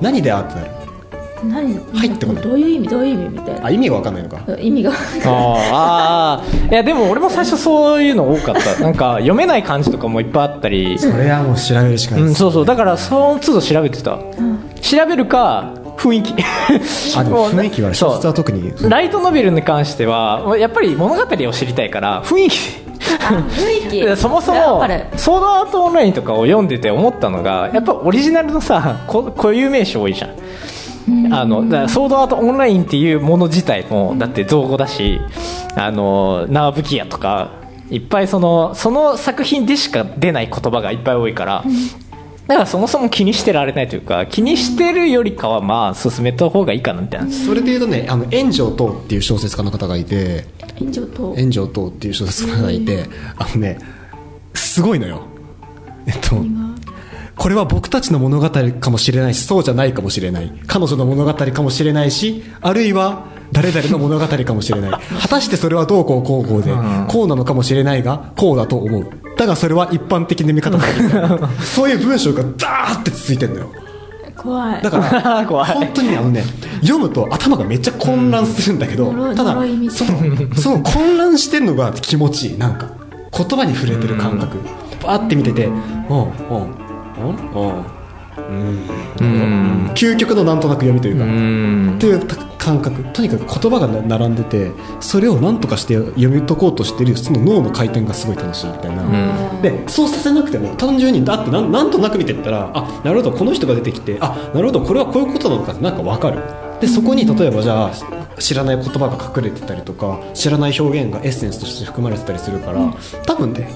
[0.00, 0.70] 何であってなる？
[1.44, 1.78] 何？
[1.94, 2.42] 入ってこない。
[2.42, 2.88] どういう意味？
[2.88, 3.28] どういう意味？
[3.30, 3.66] みたいな。
[3.66, 4.40] あ意味が分かんないのか。
[4.58, 8.76] 意味があーあーいやでも俺も最初そういうの多かった。
[8.82, 12.24] なんか読めない漢字とかもいっぱいあったり、それはもう調べるしかない。
[12.24, 12.64] うん、そうそう。
[12.66, 14.18] だからその都度調べてた、
[14.80, 16.34] 調べるか雰囲気。
[17.16, 18.72] あでも 雰囲気はそう小説は特に。
[18.88, 22.56] ライトノベルに関してはやっぱり物語を知りたいから雰囲気。
[23.00, 24.00] 雰囲気。
[24.00, 30.30] で そもそもわかる「ソードアートオンライン」とかを読んでて思ったのがやっぱオリジナルのさこ固有名詞多いじゃん。
[31.32, 35.20] あのだからソードアートオンラインっていうもの自体もだって造語だし
[35.76, 37.52] あの縄吹き屋とか
[37.90, 41.64] いっぱいそのその作品でしか出ない言葉がいっぱい多いから、
[42.46, 47.30] だからそもそも気にしてられないというか気にしてるよりかはまあ進めた方がいいかなみたいな。
[47.30, 50.46] それでいうとね「あの炎上等」っていう小説家の方がいて
[50.78, 53.78] 炎上と炎上等っていう小説家がいてあのね
[54.54, 55.22] すごいのよ。
[56.06, 56.36] えっと
[57.40, 60.52] これは僕たちの物語かもしれないしそうじゃないかもしれない。
[60.66, 64.90] 彼女の物語かもしれないしあるいは誰々の物語かもしれない。
[64.90, 66.70] 果たしてそれはどうこうこうこうで
[67.08, 69.10] こうなのかもしれないがこうだと思う。
[69.38, 71.40] だがそれは一般的な見方だみたい。
[71.40, 73.72] なそういう文章がダーって続いてんのよ。
[74.36, 74.82] 怖い。
[74.82, 75.72] だから 怖い。
[75.72, 76.44] 本当にねあのね
[76.82, 79.54] 読むと頭がめっちゃ混乱するんだけど、呪いただ
[79.88, 82.58] そのその混乱してるのが気持ちいい。
[82.58, 82.90] なんか
[83.34, 84.58] 言葉に触れてる感覚。
[85.02, 86.64] バーって見ててうんうんう。
[86.86, 86.89] ん
[87.28, 87.84] うん。
[89.20, 89.90] うん。
[89.94, 91.94] 究極のなんとなく読みというか、うん。
[91.96, 92.26] っていう
[92.58, 93.02] 感覚。
[93.12, 106.42] とにかく言葉がな並んでてそれを何とかして読み解こうとしてるその脳の回転がすごい楽しいみたいな、でそうさせなくても単純にだってなんなんとなく見てったらあなるほどこの人が出てきてあなるほどこれはこういうことなのかってなんか分かる。
[106.80, 107.92] でそこに例えばじゃあ
[108.38, 112.94] 知らない言葉が隠れてたりとか知らない表現がエッセンスとして含まれてたりするから、
[113.26, 113.70] 多分ね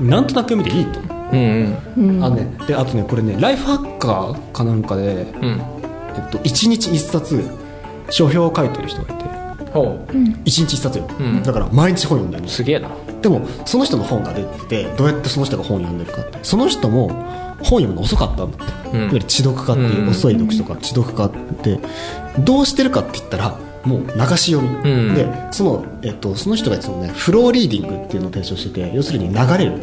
[0.00, 1.00] なんとなく読みでいいと。
[1.00, 2.24] 思う、うん。
[2.24, 5.44] あのね、であとねこれねライフハッカーかなんかで、うん。
[5.44, 5.62] うん
[6.14, 7.42] えっと、1日1冊
[8.10, 9.24] 書評を書いてる人がいて。
[9.72, 10.12] ほう。
[10.12, 11.42] 1日1冊よ、うん。
[11.42, 12.48] だから毎日本読んでるの。
[12.48, 12.90] すげえな。
[13.22, 16.38] でもその人の本が出ててどうやってその人が本読んでるかって。
[16.42, 17.08] その人も
[17.62, 19.02] 本読むの遅かったんだって、うん。
[19.02, 21.30] いわゆる知読家っていう、うん遅い読書家知読家っ
[21.62, 21.80] て。
[22.40, 25.14] どうしてるかって言ったらもう流し読み、うん。
[25.14, 29.82] でその,、えっと、その人がいつもねフローリーディングっていうのを提唱してて要するに流れる。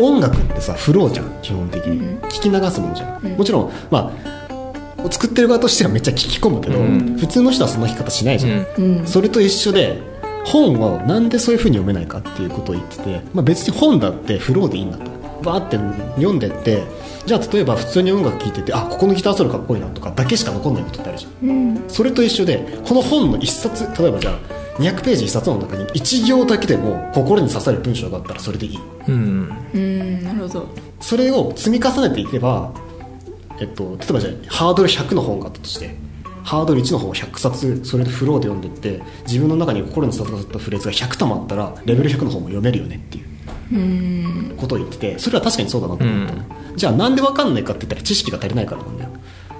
[0.00, 7.16] 音楽ってさフローじゃん基本的に、聞き流すものじゃん、もちろんまあ作ってる側としてはめっちゃ聞き込むけど、うん。
[7.18, 9.06] 普通の人はそんな聞き方しないじゃん、うん。
[9.06, 10.00] それと一緒で
[10.44, 15.10] 本をなんでそういう風に読めないかっていうことを言ってて、まあ、別に本だってフローでいいんだと。
[15.42, 15.76] バーって
[16.16, 16.82] 読んでって
[17.28, 24.38] じゃあ例えば普通に音楽聴いててあここのギターソロかっこいいなとかだけしか残んないことってあるじゃん、それと一緒でこの本の一冊例えばじゃあ
[24.78, 28.78] 200ページ一冊の中に1行だけでも心に刺さる文章があったらそれでいい。
[29.08, 30.22] うんうん。
[30.22, 30.68] なるほど。
[31.00, 32.72] それを積み重ねていけば、
[33.60, 35.96] えっと、例えばじゃあハードル100の本があったとして
[36.44, 43.37] ハードル1の本を100冊それでフローで読んでって自分の中に心に刺さったフレーズが100たまったらレベル100の本も読めるよねっていう
[44.56, 46.34] ことを言っててそれは確かにそうだなと思った。
[46.34, 46.44] の、
[46.76, 49.10] じゃあなんで分かんないかって言ったら知識が足りないからなんだよ、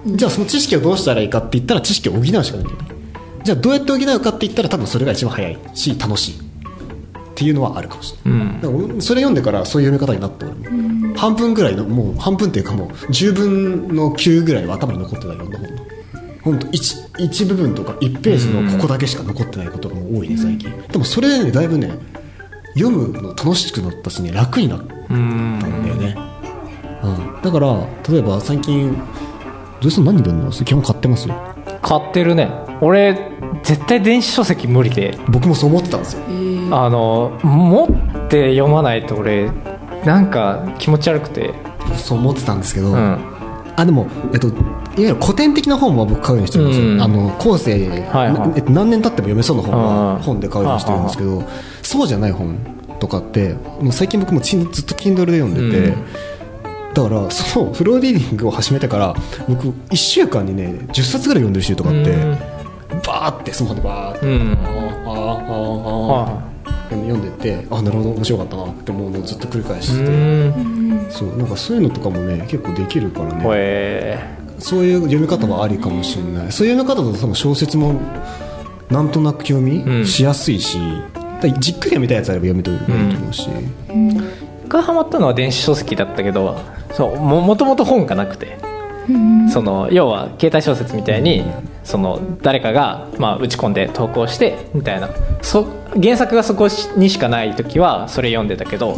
[0.07, 2.89] じゃあその知識をどうしたらいいかって言ったら知識を補うしかないんだよね。
[3.45, 6.39] じゃあどうやって補うかって言ったら多分それが一番早いし楽しいっ
[7.35, 9.03] ていうのはあるかもしれない、うん。
[9.03, 15.79] それ読んでからそういう読み方になった俺も、半分ぐらいのもう半分っていうかもう10分の9ぐらいは頭に残ってたような本
[16.43, 20.73] 本当一一部分とか1ページのここだけしか残ってないことが多いね最近。
[20.89, 21.93] でもそれでねだいぶね
[22.79, 26.17] 読むの楽しくなったしね楽になったうんんだよね、
[27.03, 28.97] うん、だから例えば最近
[29.81, 31.29] 土井さん何読んでます基本買ってます
[31.83, 32.51] 買ってるね。
[32.81, 33.15] 俺
[33.63, 35.19] 絶対電子書籍無理で。
[35.29, 36.23] 僕もそう思ってたんですよ。
[36.71, 39.51] あの持って読まないと俺
[40.05, 41.55] なんか気持ち悪くて。
[41.97, 43.38] そう思ってたんですけど、うん
[43.79, 44.57] あでも、えっと、いわ
[44.97, 46.81] ゆる古典的な本は僕買うようにしてるんです。
[46.81, 47.01] よ、うん。
[47.01, 48.33] あの後世、はいはい。
[48.35, 49.85] なえっと、何年経っても読めそうな本うん。
[49.85, 51.45] は本で買うようにしてるんですけど、
[51.83, 52.59] そうじゃない本
[52.99, 56.93] とかってもう最近僕もずっと Kindle で読んでて、うん。
[56.93, 59.15] だからそのフローリーディングを始めてから
[59.49, 62.39] 僕1週間にね10冊ぐらい読んでる週とかって、うん。
[63.07, 64.59] バーってスマホでバーって、うん。
[65.07, 66.48] あ
[66.97, 70.05] 読んでってあなるほど面白かったなって思うのをずっと繰り返しうて。
[70.07, 71.07] て、ん。
[71.11, 74.39] そうなんかそういうのとかもね結構できるからね。
[74.59, 76.53] そういう読み方はありかもしれない。
[76.53, 77.95] そういう読み方だと多分小説も
[78.91, 80.07] なんとなく読みうん。
[80.07, 80.79] しやすいし、
[81.15, 83.49] だからじっくり読みたいやつあれば読みとると思うし、
[84.65, 86.59] 僕がハマったのは電子書籍だったけど
[86.93, 88.59] そうももともと本がなくて
[89.51, 91.43] その要は携帯小説みたいに
[91.85, 95.09] その誰かが、まあ、打ち込んで投稿してみたいな。
[95.41, 98.97] そ原作がそこにしかない時はそれ読んでたけど、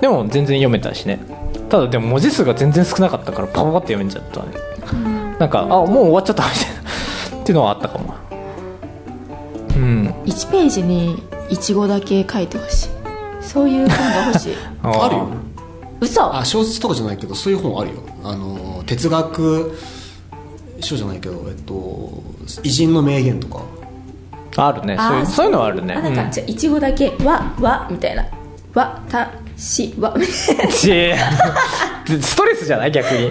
[0.00, 1.20] でも全然読めたしね。
[1.68, 6.80] ただでも文字数が全然少なかったからパパパって読めちゃったね、なんかあもう終わっちゃったみたいな。
[7.40, 8.14] っていうのはあったかも。
[9.74, 10.08] うん。
[10.24, 12.88] 1ページにいちごだけ書いてほしい。
[13.40, 14.54] そういう本が欲しい。
[14.82, 15.28] あるよ。
[16.00, 16.36] 嘘。
[16.36, 17.96] あ小説とかじゃないけどそういう本あるよ。
[18.22, 19.76] あの哲学
[20.80, 22.22] 書じゃないけど、えっと、
[22.62, 23.62] 偉人の名言とか
[24.56, 24.96] あるね。
[24.98, 25.94] そういうそういうのはあるね。
[25.94, 26.30] あなんか、うん。
[26.30, 28.24] じゃあいちごだけ「わ」「わ」みたいな
[28.74, 31.02] 「わ」「た」「し」「わ」みたいなち
[32.20, 32.90] ストレスじゃない？
[32.92, 33.30] 逆に。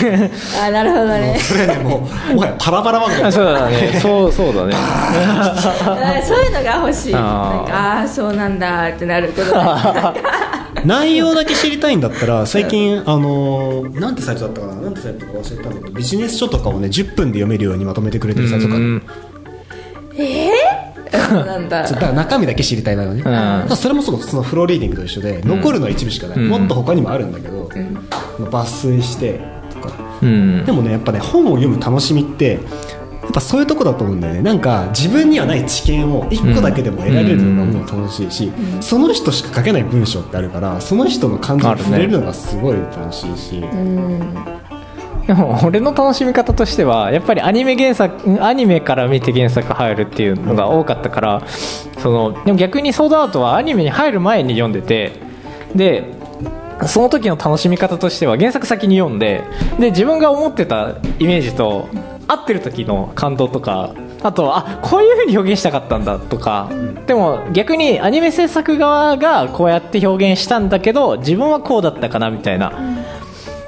[0.66, 1.36] あなるほどね。
[1.38, 3.26] それねもうもはやパラパラ漫画。
[3.28, 3.98] あそうだね。
[4.00, 4.72] そうそうだね。
[4.76, 5.52] あ
[6.24, 7.14] そういうのが欲しい。
[7.14, 7.20] あー。
[7.20, 9.52] なんかああーそうなんだってなるけど
[10.84, 14.74] 内容だけ知りたいんだったら最近あのなんてサイトだったかな？
[14.82, 19.02] なんてサイトか忘れたんだけどビジネス書とかをね10分で読めるようにまとめてくれてるサイトとかある
[21.10, 21.82] そうなんだ。
[21.82, 26.48] だから中身だけ知りたい場合はね、まあそれもそのそのフローリーディングと一緒で、残るのは一部しかない、うん。
[26.48, 27.68] もっと他にもあるんだけど、
[28.38, 29.40] まあ抜粋して
[29.74, 32.58] とかうんでもねやっぱね本を読む楽しみって
[33.22, 43.64] やっぱそういうとこだと思うんだよねなんか自分にはない知見を1個だけでも得られるのがもう楽しいし、その人しか書けない文章ってあるからその人の感情に触れるのがすごい楽しいし、
[45.26, 51.42] でも俺の楽しみ方としてはやっぱりアニメ原作アニメから見て原作入るっていうのが多かったから
[51.98, 55.12] そのでも逆にソードアートはアニメに入る前に読んでて
[55.74, 56.12] で
[56.86, 59.44] その時の楽しみ方としては原作先に読んで
[59.78, 61.88] で自分が思ってたイメージと
[62.26, 66.70] 合ってる時の感動とかあとはあこういう風に表現したかったんだとか
[67.06, 72.72] でも逆にアニメ制作側がこうやって表現したんだけど自分はこうだったかなみたいな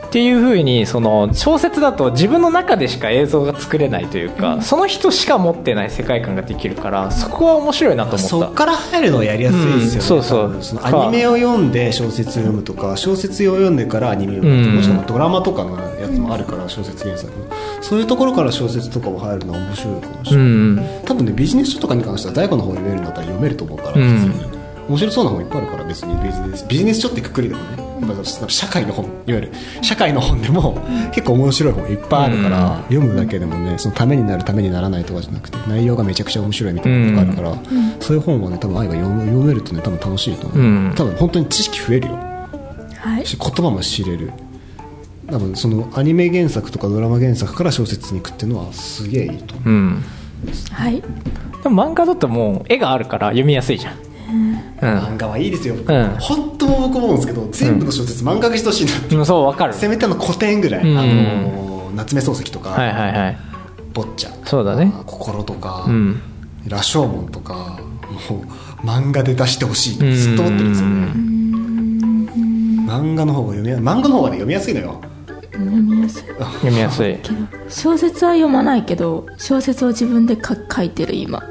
[0.07, 8.29] っっていう風にその小説だと自分の中でしか映像が作れないというか、その人しか持ってない世界観ができるからそこは面白いなと思った。
[8.29, 10.63] そっから入るのはやりやすいですよね、うんそうそう。
[10.63, 14.77] そのアニメを読んで小説を読むとか小説を読んでからアニメを読むとか、うん。
[14.77, 17.31] もしくはドラマとかのやつもあるから小説原作。
[17.39, 17.45] の
[17.83, 24.19] そういうところから小説とかも入るのは面白いかもしうれない、ん多分ねビジネス書とかに関しては大悟の方読めるんだったら読めると思うから、うん。
[24.19, 24.57] 普通に
[24.89, 27.86] 面白そうな本いっぱいあるから別にビジネスビジネス書ってくくりでもね
[28.49, 30.79] 社会の本いわゆる社会の本でも
[31.15, 32.83] 結構面白い本いっぱいあるから、うん。
[32.83, 37.57] 読むだけでもねそのためになるためにならないとかじゃなくて内容がめちゃくちゃ面白いみたいなのがあるから、
[38.01, 40.95] そういう本はね多分愛が読む読めるとね多分楽しいと思う、うん。
[40.97, 42.15] 多分本当に知識増えるよ。
[42.15, 43.27] はい。
[43.27, 44.33] し言葉も知れる。
[45.29, 49.69] 多分そのアニメ原作とかドラマ原作から小説に行くっていうのはすげえいいと思う。
[49.69, 50.05] うん。
[50.71, 51.03] はい。
[51.63, 53.99] でも漫画だともう絵があるから読みやすいじゃん
[54.81, 55.85] 漫画はいいですよ、ん。
[56.19, 59.73] 本当僕思うんですけど全部の小説漫画化してほしいなって、うん、うん、そうわかる。
[59.73, 60.99] せめてあの古典ぐらい、うん。
[60.99, 63.39] あの夏目漱石とか、はいはいはい。
[63.93, 64.33] 坊ちゃん。
[64.45, 64.93] そうだね。
[65.07, 66.21] 心とか、うん。
[66.67, 67.81] 羅生門とか。
[68.31, 71.07] もう漫画で出してほしいってずっと思ってるんですよね。
[72.87, 75.01] 漫画の方が読みや漫画の方がね読みやすいのよ。
[75.53, 76.23] 読みやすい。
[76.23, 77.17] 読みやすい。
[77.17, 77.37] けど
[77.69, 81.43] 小説は読まないけど小説を自分で書書いてる今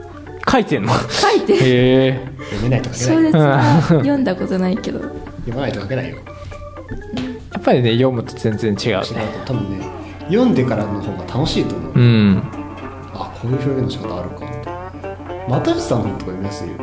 [0.49, 0.93] 書いてんの？
[1.09, 1.53] 書いて。
[1.53, 3.31] るへえ読めないと書けないよ。
[3.31, 4.99] 小説は読んだことないけど。
[4.99, 6.17] 読まないと書けないよ。
[7.53, 9.85] やっぱりね読むと全然違う違うねと多分ね
[10.27, 12.43] 読んでからの方が楽しいと思う、うん。
[13.13, 14.69] あこういう表現の仕方あるかって。
[15.49, 16.75] 又吉さんの本とか読みやすいよ。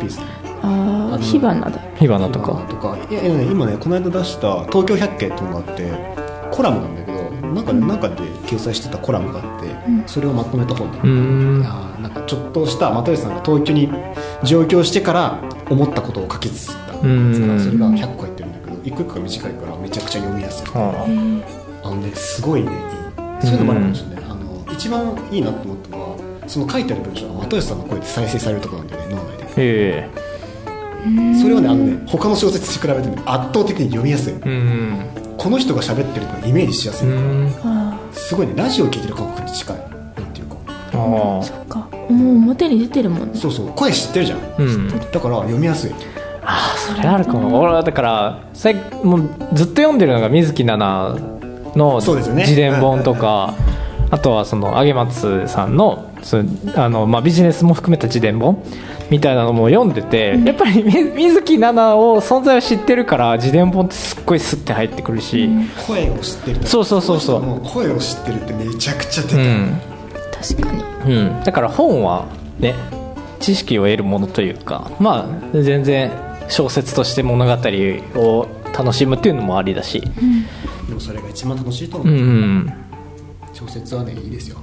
[0.00, 0.20] ピース
[0.62, 1.80] ああ火花だ。
[1.96, 2.66] 火花とか。
[2.68, 2.96] とか。
[3.10, 5.90] いやいやね今ねこの間出した「東京百景」っていうのがあって
[6.52, 6.99] コラムなんだ
[7.54, 9.68] なんかね中で掲載してたコラムがあって、
[10.06, 11.62] それをまとめた本で、うーん。
[11.62, 13.88] なんかちょっとした又吉さんが東京に
[14.42, 16.70] 上京してから思ったことを書きつ
[17.02, 17.56] うん。
[17.56, 21.04] がそれが100個入ってるんだけど一個一個が短いからめちゃくちゃ読みやすくてあ。
[21.84, 22.74] あのねすごいねい
[23.42, 23.46] い。
[23.46, 29.44] そういうのもあるかもしれない、あの一番いいなと思ったのはその書いてある文章が又吉さんの声で再生されるところなんだよね脳内で。
[29.44, 30.30] へえ。
[31.40, 34.98] それはねあのね他の小説と比べてね圧倒的に読みやすいうん
[35.40, 37.08] この人が喋ってるのをイメージしやすい、
[38.12, 38.52] すごいね。
[38.54, 39.82] ラジオを聞いてる感覚に近いな
[40.28, 40.56] んていうか。
[40.92, 41.78] ああそっか。
[42.10, 43.38] もう表に出てるもんね。
[43.38, 43.68] そうそう。
[43.68, 44.38] 声知ってるじゃん。
[44.38, 44.88] あうん。
[44.90, 45.92] だから読みやすい。
[46.42, 47.58] ああそれあるかも。
[47.58, 53.54] 俺はだから最もうずっと読んでるのが水木奈々の自伝本とか、
[54.10, 58.62] あとはその上松さんのそうあの、まあ、ビジネスも含めた自伝本
[59.10, 65.48] みたいなのも読んでて、やっぱり み水木奈々を存在を知ってるから自伝本ってすっごいスッて入ってくるし、
[65.86, 67.40] 声を知ってるとそうそうそうそう。
[67.40, 69.80] の人の声を知ってるってめちゃくちゃ出うてる、ん。
[70.40, 71.14] 確かに。
[71.14, 72.26] うん、だから本は
[72.58, 72.74] ね
[73.40, 76.10] 知識を得るものというかまあ全然
[76.48, 77.52] 小説として物語
[78.16, 78.46] を
[78.76, 80.00] 楽しむっていうのもありだし、
[80.88, 82.72] でもそれが一番楽しいと思う、うんうん、
[83.52, 84.58] 小説はねいいですよ。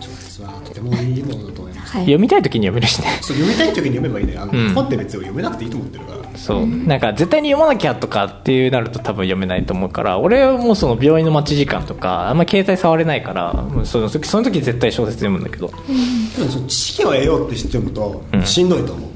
[0.00, 2.04] 小説はとてもいいものだと思いますはい。
[2.04, 3.08] 読みたい時に読めるしね。
[3.22, 4.36] そう読みたい時に読めばいいね。
[4.36, 4.74] あの、うん。
[4.74, 6.38] 本って別に読めなくていいと思ってるから。
[6.38, 6.66] そう。
[6.66, 15.68] なんか絶対に読まなきゃとかっていうなると多分読めないと思うから俺はもうその病院の待ち時間とかあんま携帯触れないからその時その時絶対小説読むんだけど。
[15.68, 18.44] でもその知識を得ようって知って読むとうん。
[18.44, 19.10] しんどいと思う、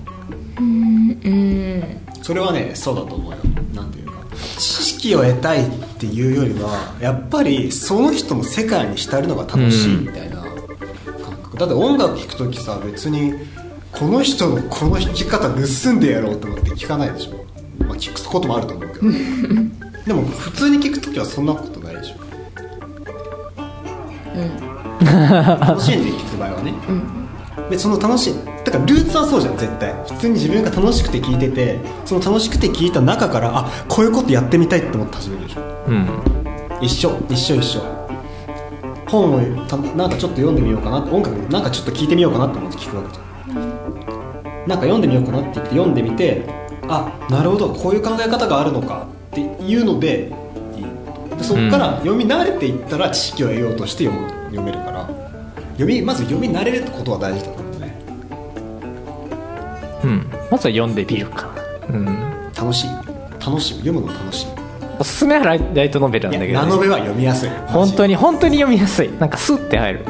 [0.61, 1.85] うん。
[2.23, 3.39] それはねそうだと思うよ。
[3.75, 4.13] なんていうか。
[4.59, 10.30] 知識を得たいっていうよりはやっぱりその人の世界に浸るのが楽しいみたいな。
[10.30, 10.30] 感覚、
[11.61, 13.35] だって音楽聴く時さ別に
[13.93, 17.33] この人のこの弾き方盗んでやろうと思って聴かないでしょ、
[17.85, 19.01] まあ、聞くこともあると思うけど。
[20.07, 22.15] でも普通に聴く時はそんなことないでしょ。
[25.67, 26.73] 楽しんで聴く場合はね、
[27.69, 29.95] でその楽しいだからルーツはそうじゃん絶対。
[30.09, 35.61] 普通に自分が楽しくて聞いててその楽しくて聞いた中からあこういうことやってみたいって思って始めるでしょ。
[35.89, 36.09] うん。
[36.81, 37.83] 一緒一緒一緒
[39.11, 46.45] 本をたなんかちょっと読んでみようかなって音楽なんかちょっと聞いてみようかなって思って聞くわけじゃんなんか読んでみようかなって言って読んでみて
[46.89, 50.33] あなるほどこういう考え方があるのかっていうので
[51.37, 55.07] でそこから読み慣れていったら知識を得ようとして読む読めるから
[55.73, 58.03] 読みまず読み慣れるってことは大事だと思うね
[60.05, 61.55] うんまずは読んでみるか。
[61.89, 62.07] うん。
[62.57, 62.91] 楽しい。
[63.39, 64.60] 楽しい読むの楽しい
[65.01, 67.49] おすすめはライトノベルなんだけど、ね、ノベは読みやすい。
[67.69, 69.11] 本当にに本当に読みやすい。
[69.19, 70.05] なんかスッて入る。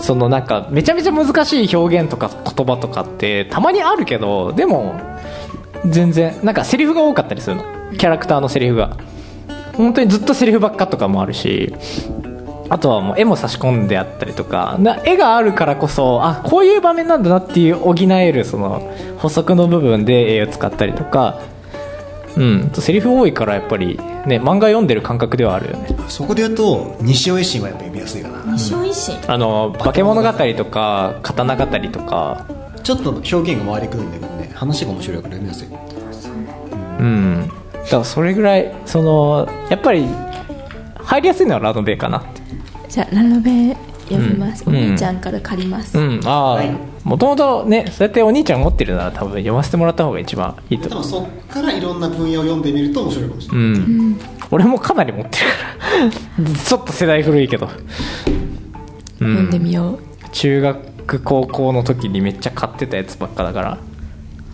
[0.00, 4.96] そのなんかめちゃめちゃ難しい表現とか言葉とかってたまにあるけどでも
[5.86, 7.62] 全然なんかセリフが多かったりするの。
[7.96, 8.96] キャラクターのセリフが。
[9.74, 11.72] 本当にずっとセリフばっかとかもあるし。
[12.68, 14.76] あとはもう絵も差し込んであったりとか。
[14.80, 21.38] な絵があるからこそあこういう場面なんだなっていう補えるその補足の部分で絵を使ったりとか
[22.36, 22.70] うん。
[22.74, 25.88] セリフ多いからやっぱりね漫画読んでる感覚ではあるよね。
[26.08, 28.52] そこで言うと西尾維新はやっぱ読みやすいかな。
[28.52, 29.16] 西尾維新？
[29.30, 32.46] あの化け物語とか刀語とか。
[32.82, 35.68] ちょっと表現が回りくるんだけどね話が面白いから読みやすい。
[35.68, 37.48] うん。
[37.72, 40.04] だからそれぐらいそのやっぱり
[40.96, 42.24] 入りやすいのはラノベかな
[42.88, 43.76] じゃあラノベ
[44.08, 44.76] 読みます、うん。
[44.76, 46.20] お兄ちゃんから借ります、うん。
[46.24, 46.64] ああ
[47.04, 50.88] もともとねそうやってお兄ちゃん持ってるなら多分読ませてもらった方が一番いいと。
[50.88, 56.54] 思うでもそっからいろんな分野を読んでみると面白いかもしれうない、ん、俺もかなり持ってるから。
[56.64, 57.68] ちょっと世代古いけど、う
[59.18, 59.98] 読んでみよう。
[60.32, 63.78] 中学高校の時にめっちゃ買ってたやつばっかだから。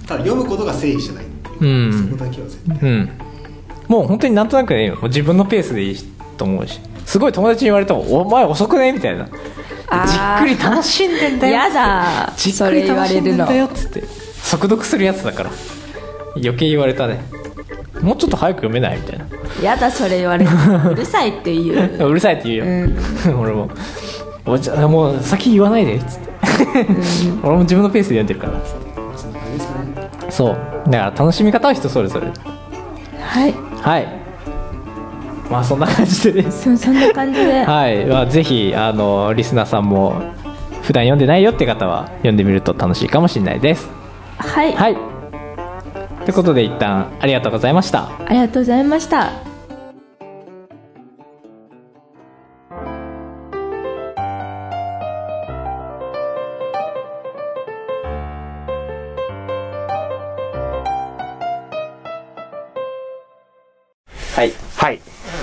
[0.06, 1.86] ただ読むことが正義じゃないっていう。
[1.86, 2.08] う、ん。
[2.10, 3.10] そこだけは絶対うん。
[3.88, 5.96] もう本当になんとなくねもう自分のペースでいい
[6.36, 6.80] と思うし。
[7.04, 9.24] すごい友達に言われても「お前遅くね?」みたいな。
[9.24, 9.30] じ
[9.90, 12.32] っくり楽しんでんだよやだ。
[12.36, 14.02] じっくり楽しんでんれるのだよっつって
[14.42, 15.50] 速読するやつだから。
[16.36, 17.20] 余計言われたね。
[18.00, 19.26] もうちょっと早く読めないみたいな。
[19.62, 20.50] やだそれ言われる。
[20.90, 21.96] うるさいって言う。
[22.08, 23.70] うるさいって言うよ、俺も。
[24.46, 26.28] おじゃもう先言わないでっつって。
[27.42, 28.52] 俺も自分のペースで読んでるから
[30.30, 30.90] そう。
[30.90, 32.26] だから楽しみ方は人それぞれ。
[33.20, 33.54] はい。
[33.82, 34.27] はい
[35.50, 37.62] まあそんな感じでねそそんな感じで。
[37.64, 40.14] はい、まあ、ぜひあのリスナーさんも
[40.82, 43.90] 普段読んでないよって方は読んでみると楽しいかもしれないです。
[44.38, 44.96] はい、はい。
[46.24, 48.10] ということで一旦ありがとうございました。
[48.26, 49.47] ありがとうございました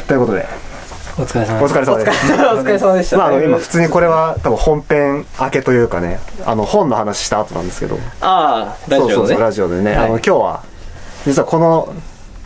[0.08, 0.46] ということで、
[1.18, 2.34] お疲れ様お疲れ様です。
[2.34, 3.18] お疲れ様でした。
[3.18, 9.14] まあ、あの、今、普通にこれは多分本編明けというかね、あの、本の話した後なんですけど、ああラジオね。
[9.14, 10.06] そうそうそう、ラジオでね、はい。
[10.06, 10.64] あの、今日は、
[11.26, 11.94] 実はこの、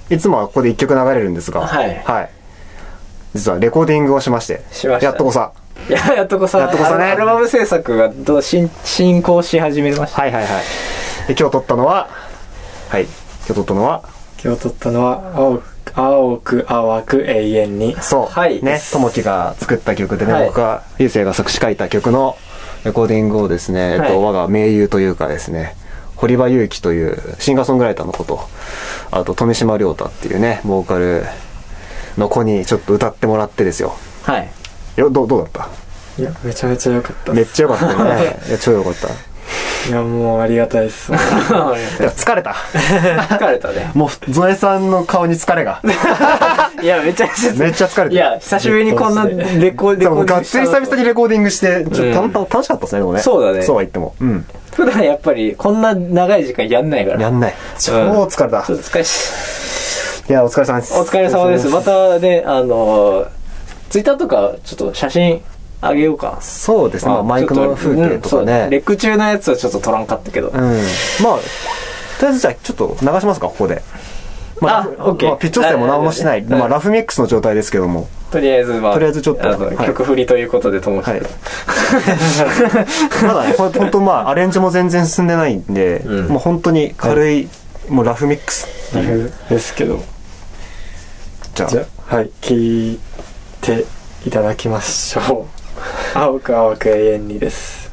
[0.10, 2.30] いつもはここで一曲流れるんですが、はい。
[3.36, 5.08] 実はレコーディングをしまして、しました。
[5.08, 5.52] やっとこさ。
[5.90, 6.60] いややっとこさ。
[6.60, 7.06] やっとこさね。
[7.12, 10.22] アルバム制作がどう進進行し始めました。
[10.22, 10.52] はいはいはい。
[11.28, 12.08] で今日撮ったのは、
[12.88, 13.10] はい、今
[13.48, 14.04] 日撮ったのは、
[14.44, 15.58] 今日撮ったのは青。
[15.58, 17.96] く青く淡く永遠に。
[18.02, 18.64] そう、はい。
[18.64, 20.48] ね、ともきが作った曲でね、はい。
[20.48, 22.38] 僕が、ゆうせいが作詞書いた曲の
[22.84, 25.76] レコーディングをですね、えっはいと、我が盟友というかですね、
[26.16, 28.40] 堀場祐希というシンガーソングライターのこと、
[29.12, 31.24] あと、富島亮太っていうね、ボーカル
[32.18, 33.94] の子にちょっと歌ってもらってですよ。
[34.24, 34.50] はい。
[34.98, 35.70] よ、どう、どうだっ
[36.20, 38.40] いやめちゃめちゃ良かったためっちゃよかったよね。
[38.50, 39.08] いや、超よかった。
[39.88, 42.52] いいやもうありがたいです や、疲れた。
[42.52, 45.82] 疲れたね もう、ゾエさんの顔に疲れが。
[46.82, 48.14] いやめちゃめちゃめっちゃ疲れた。
[48.14, 53.22] いや久しぶりにこんなレコーディングがっつり久々にレコーディングして、ちょっとうんた楽しかったですね、でもね。
[53.22, 54.14] そうだねそうは言っても。
[54.20, 54.46] うん。
[54.76, 57.56] 普段やっぱりこんな長い時間やんないからやんない。
[57.80, 58.64] 超疲れた。
[58.64, 59.32] ちょっと疲れし
[60.30, 60.94] いや、お疲れ様です。
[60.94, 63.26] お疲れ様ですまたねあの
[63.90, 65.42] ツイッターとかちょっと写真
[65.82, 67.12] あげようかそうですね。
[67.12, 68.78] まあ、マイクの風景とかうんレね。
[68.78, 70.60] ック中のやつはちょっと撮らんかったけど、うん。
[70.60, 70.76] まあ、と
[72.22, 73.82] りあえずじゃあ、ちょっと流しますか、ここで。
[74.60, 76.42] まあ、あオッケーまあピッチオステも何もしてない。
[76.42, 78.10] うんまあ、ラフミックスの状態ですけども。
[78.30, 81.22] とりあえずまあとりあえずちょっとはい曲振りということでともきはい。
[83.26, 87.48] まだね、これ本当まあ、アレンジも全然進んでないんで、うんもう本当に軽い、
[87.88, 89.32] もうラフミックスっていう。
[89.50, 90.00] ですけど
[91.56, 93.00] じゃあじゃあはい聞い
[93.62, 93.86] て
[94.28, 95.59] いただきましょう
[96.14, 97.90] 青く青く永遠にです。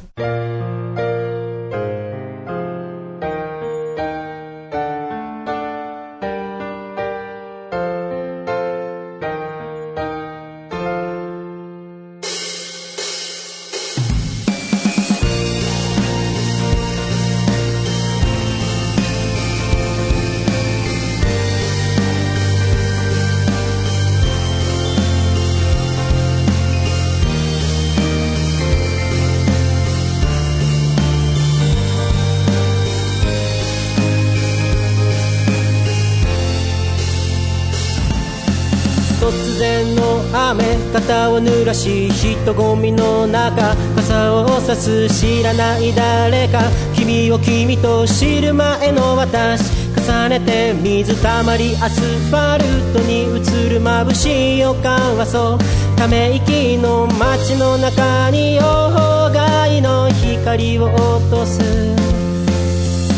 [40.51, 46.61] 雨肩を濡らし人混みの中傘を差す知らない誰か
[46.95, 55.59] 君を君と知る前の私重ねて水たまりアスファルトに映る眩しい予感はそう。
[55.97, 61.96] ため息の街の中に大外の光を落とす。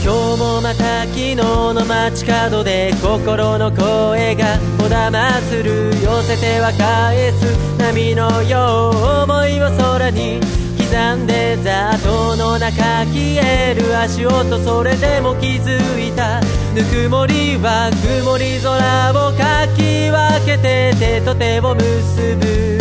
[0.09, 5.91] 今日もまた昨日の街角で心の声がこだまする。
[6.03, 7.45] 寄せては返す
[7.77, 10.41] 波のよう思いを空に
[10.79, 16.41] 刻んで雑踏の中消える足音それでも気づいた
[16.75, 17.91] ぬくもりは
[18.23, 22.79] 曇り空をかき分けて手と手を結ぶ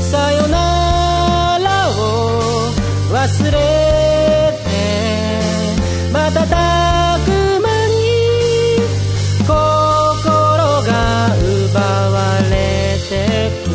[0.00, 2.72] さよならを
[3.12, 4.05] 忘れ
[9.38, 9.52] 心
[10.82, 13.65] が奪われて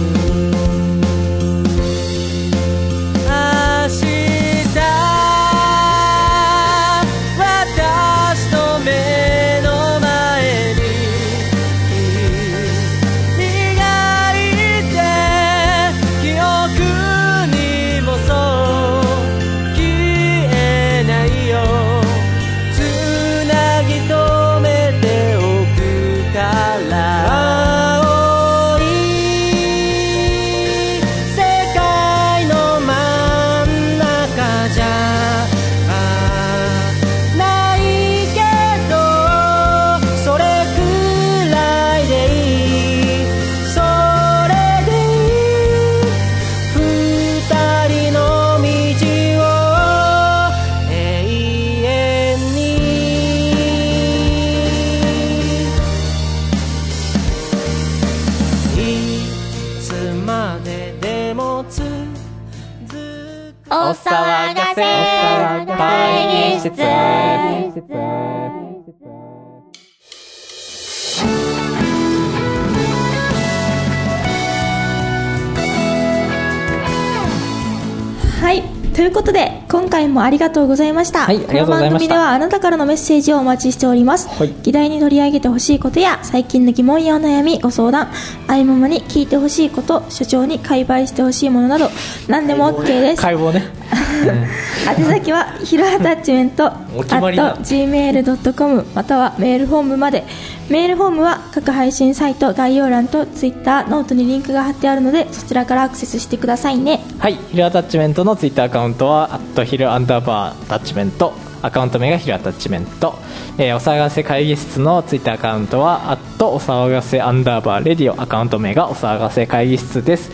[79.01, 84.53] ということで今回もありがとうございました、この番組ではあなたからのメッセージをお待ちしております、はい。
[84.61, 88.11] 議題に取り上げてほしいことや最近の疑問やお悩みご相談
[88.47, 91.89] 気ままに聞いてほしいこと所長に解剖してほしいものなど
[92.27, 93.21] 何でも OK です。
[93.23, 93.80] 解剖ね
[94.87, 100.23] 宛先はヒルアタッチメント gmail.com またはメールフォームまで。
[100.69, 107.01] メールフォームは各配信サイト概要欄と Twitter ノートにリンクが貼ってあるのでそちらからアクセスしてくださいね。
[107.19, 107.37] はい。
[107.51, 113.19] ヒルアタッチメントのツイッターアカウントは「ヒルアンダーバーアタッチメント」アカウント名がヒルアタッチメント、
[113.57, 120.31] えーお騒がせ会議室のツイッターアカウントは「お騒がせアンダーバーレディオ」アカウント名がお騒がせ会議室です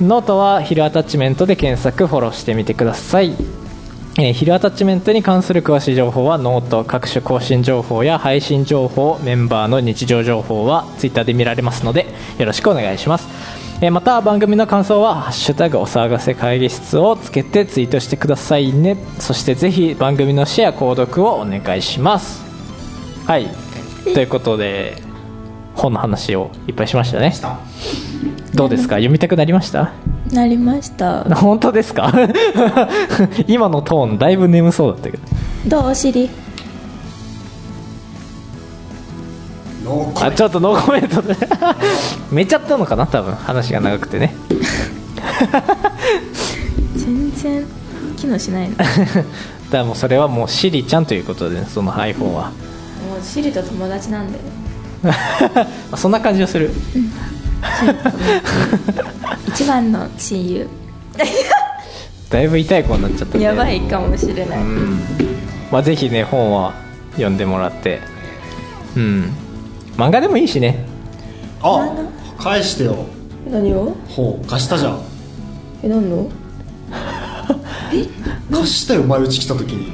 [0.00, 3.34] ノートはヒルアタッチメントで検索フォローしてみてください。
[4.18, 12.06] えーヒルアタッチメントに関する詳しい情報はノート各種更新情報や配信情報メンバーの日常情報はツイッターで見られますので
[12.38, 13.28] よろしくお願いします。
[13.82, 18.96] えーまた番組の感想は「ハッシュタグお騒がせ会議室」をつけてツイートしてくださいね。
[19.18, 22.42] そしてぜひ番組のシェア購読をお願いします。
[23.26, 23.48] はい。
[24.04, 25.02] ということで
[25.74, 27.32] 本の話をいっぱいしましたね
[28.54, 28.96] どうですか？
[28.96, 29.92] 読みたくなりました？
[30.32, 31.24] なりました。
[31.36, 32.12] 本当ですか？
[33.48, 35.22] 今のトーンだいぶ眠そうだったけど。
[35.66, 35.90] どう？
[35.90, 36.28] お尻。
[40.22, 41.34] あちょっとノーコメントで
[42.30, 43.06] めちゃったのかな？
[43.06, 43.34] 多分。
[43.34, 44.34] 話が長くてね。
[46.96, 47.64] 全然。
[48.16, 48.76] 機能しないの。
[48.76, 49.24] もだか
[49.72, 52.50] らもうそれはもうシリちゃんということで、ね、その iPhone は。
[53.18, 54.38] うシリと友達なんで
[55.02, 55.10] ま
[55.92, 56.70] あそんな感じがする
[59.48, 60.68] 一番の親友。
[62.30, 63.44] だいぶ痛い子になっちゃったね。
[63.44, 65.00] やばいかもしれない、うん。
[65.72, 66.74] まあぜひね本は
[67.12, 68.00] 読んでもらって。
[68.96, 69.32] うん。
[69.96, 70.86] 漫画でもいいしね。
[71.62, 71.92] あ
[72.38, 73.06] 返してよ。
[73.50, 73.96] 何を？
[74.08, 75.00] ほう貸したじゃん。
[75.82, 76.30] え何の？
[78.50, 79.86] 貸したよ前打ち来た時に。
[79.86, 79.92] ゼ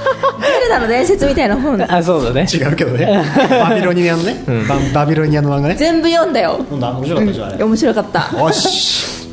[0.00, 2.46] ルダの伝説みたいな本あそうだね。
[2.52, 3.06] 違うけどね。
[3.50, 5.76] バビロニアのね、ババビロニアの漫画ね。
[5.76, 6.64] 全部読んだよ。
[6.70, 6.90] なんだ。
[6.92, 8.38] 面白かったじゃん面白かった。
[8.38, 9.28] よし。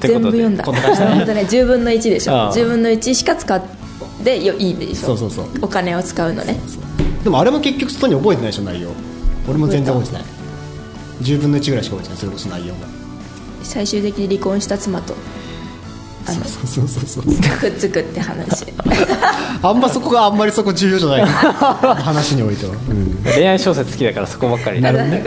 [0.00, 0.64] 全部読んだ。
[0.64, 1.14] こんな感じだね。
[1.16, 2.32] ほんとね10分の1でしょ。
[2.32, 3.62] 10分の1しか使っ
[4.24, 5.08] てよいいでしょ。
[5.08, 5.44] そうそうそう。
[5.62, 6.58] お金を使うのね。
[7.24, 8.88] でもあれも結局外に覚えてないでしょ内容。
[9.48, 10.22] 俺も全然覚えてない。
[11.22, 12.18] 10分の1ぐらいしか覚えてない。
[12.18, 12.80] それこそ内容が。
[13.62, 15.14] 最終的に離婚した妻と
[16.24, 16.88] そうそう。
[16.88, 18.66] そうそうくっつくって話。
[19.62, 21.24] あんまそこがあんまりそこ重要じゃない。
[22.02, 23.18] 話においては、うん。
[23.34, 24.80] 恋愛小説好きだからそこばっかり。
[24.80, 25.24] なるほどね。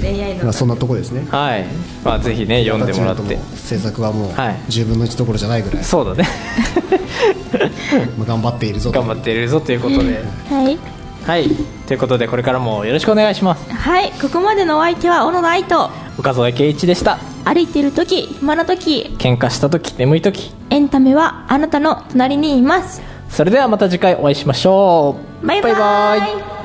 [0.00, 0.44] 恋愛の。
[0.44, 1.26] まあ、そんなとこですね。
[1.30, 1.64] はい。
[2.04, 3.38] まあぜひね読んでもらって。
[3.56, 4.56] 制作はもうはい。
[4.68, 6.28] 10分の1どころじゃないぐらい、そうだね。
[8.18, 10.22] まあ頑張っているぞと頑張っているぞということで。
[10.50, 10.97] はい
[11.28, 11.46] はい。
[11.86, 13.70] ということでこれからもよろしくお願いします。
[13.70, 14.12] はい。
[14.12, 17.18] ここまでのお相手は小野愛と岡添圭一でした。
[17.44, 20.54] 歩いてる時暇な時喧嘩した時眠い時。
[20.70, 23.02] エンタメはあなたの隣にいます。
[23.28, 25.46] それではまた次回お会いしましょう。
[25.46, 25.72] バイバイ。
[25.74, 26.57] バイバイ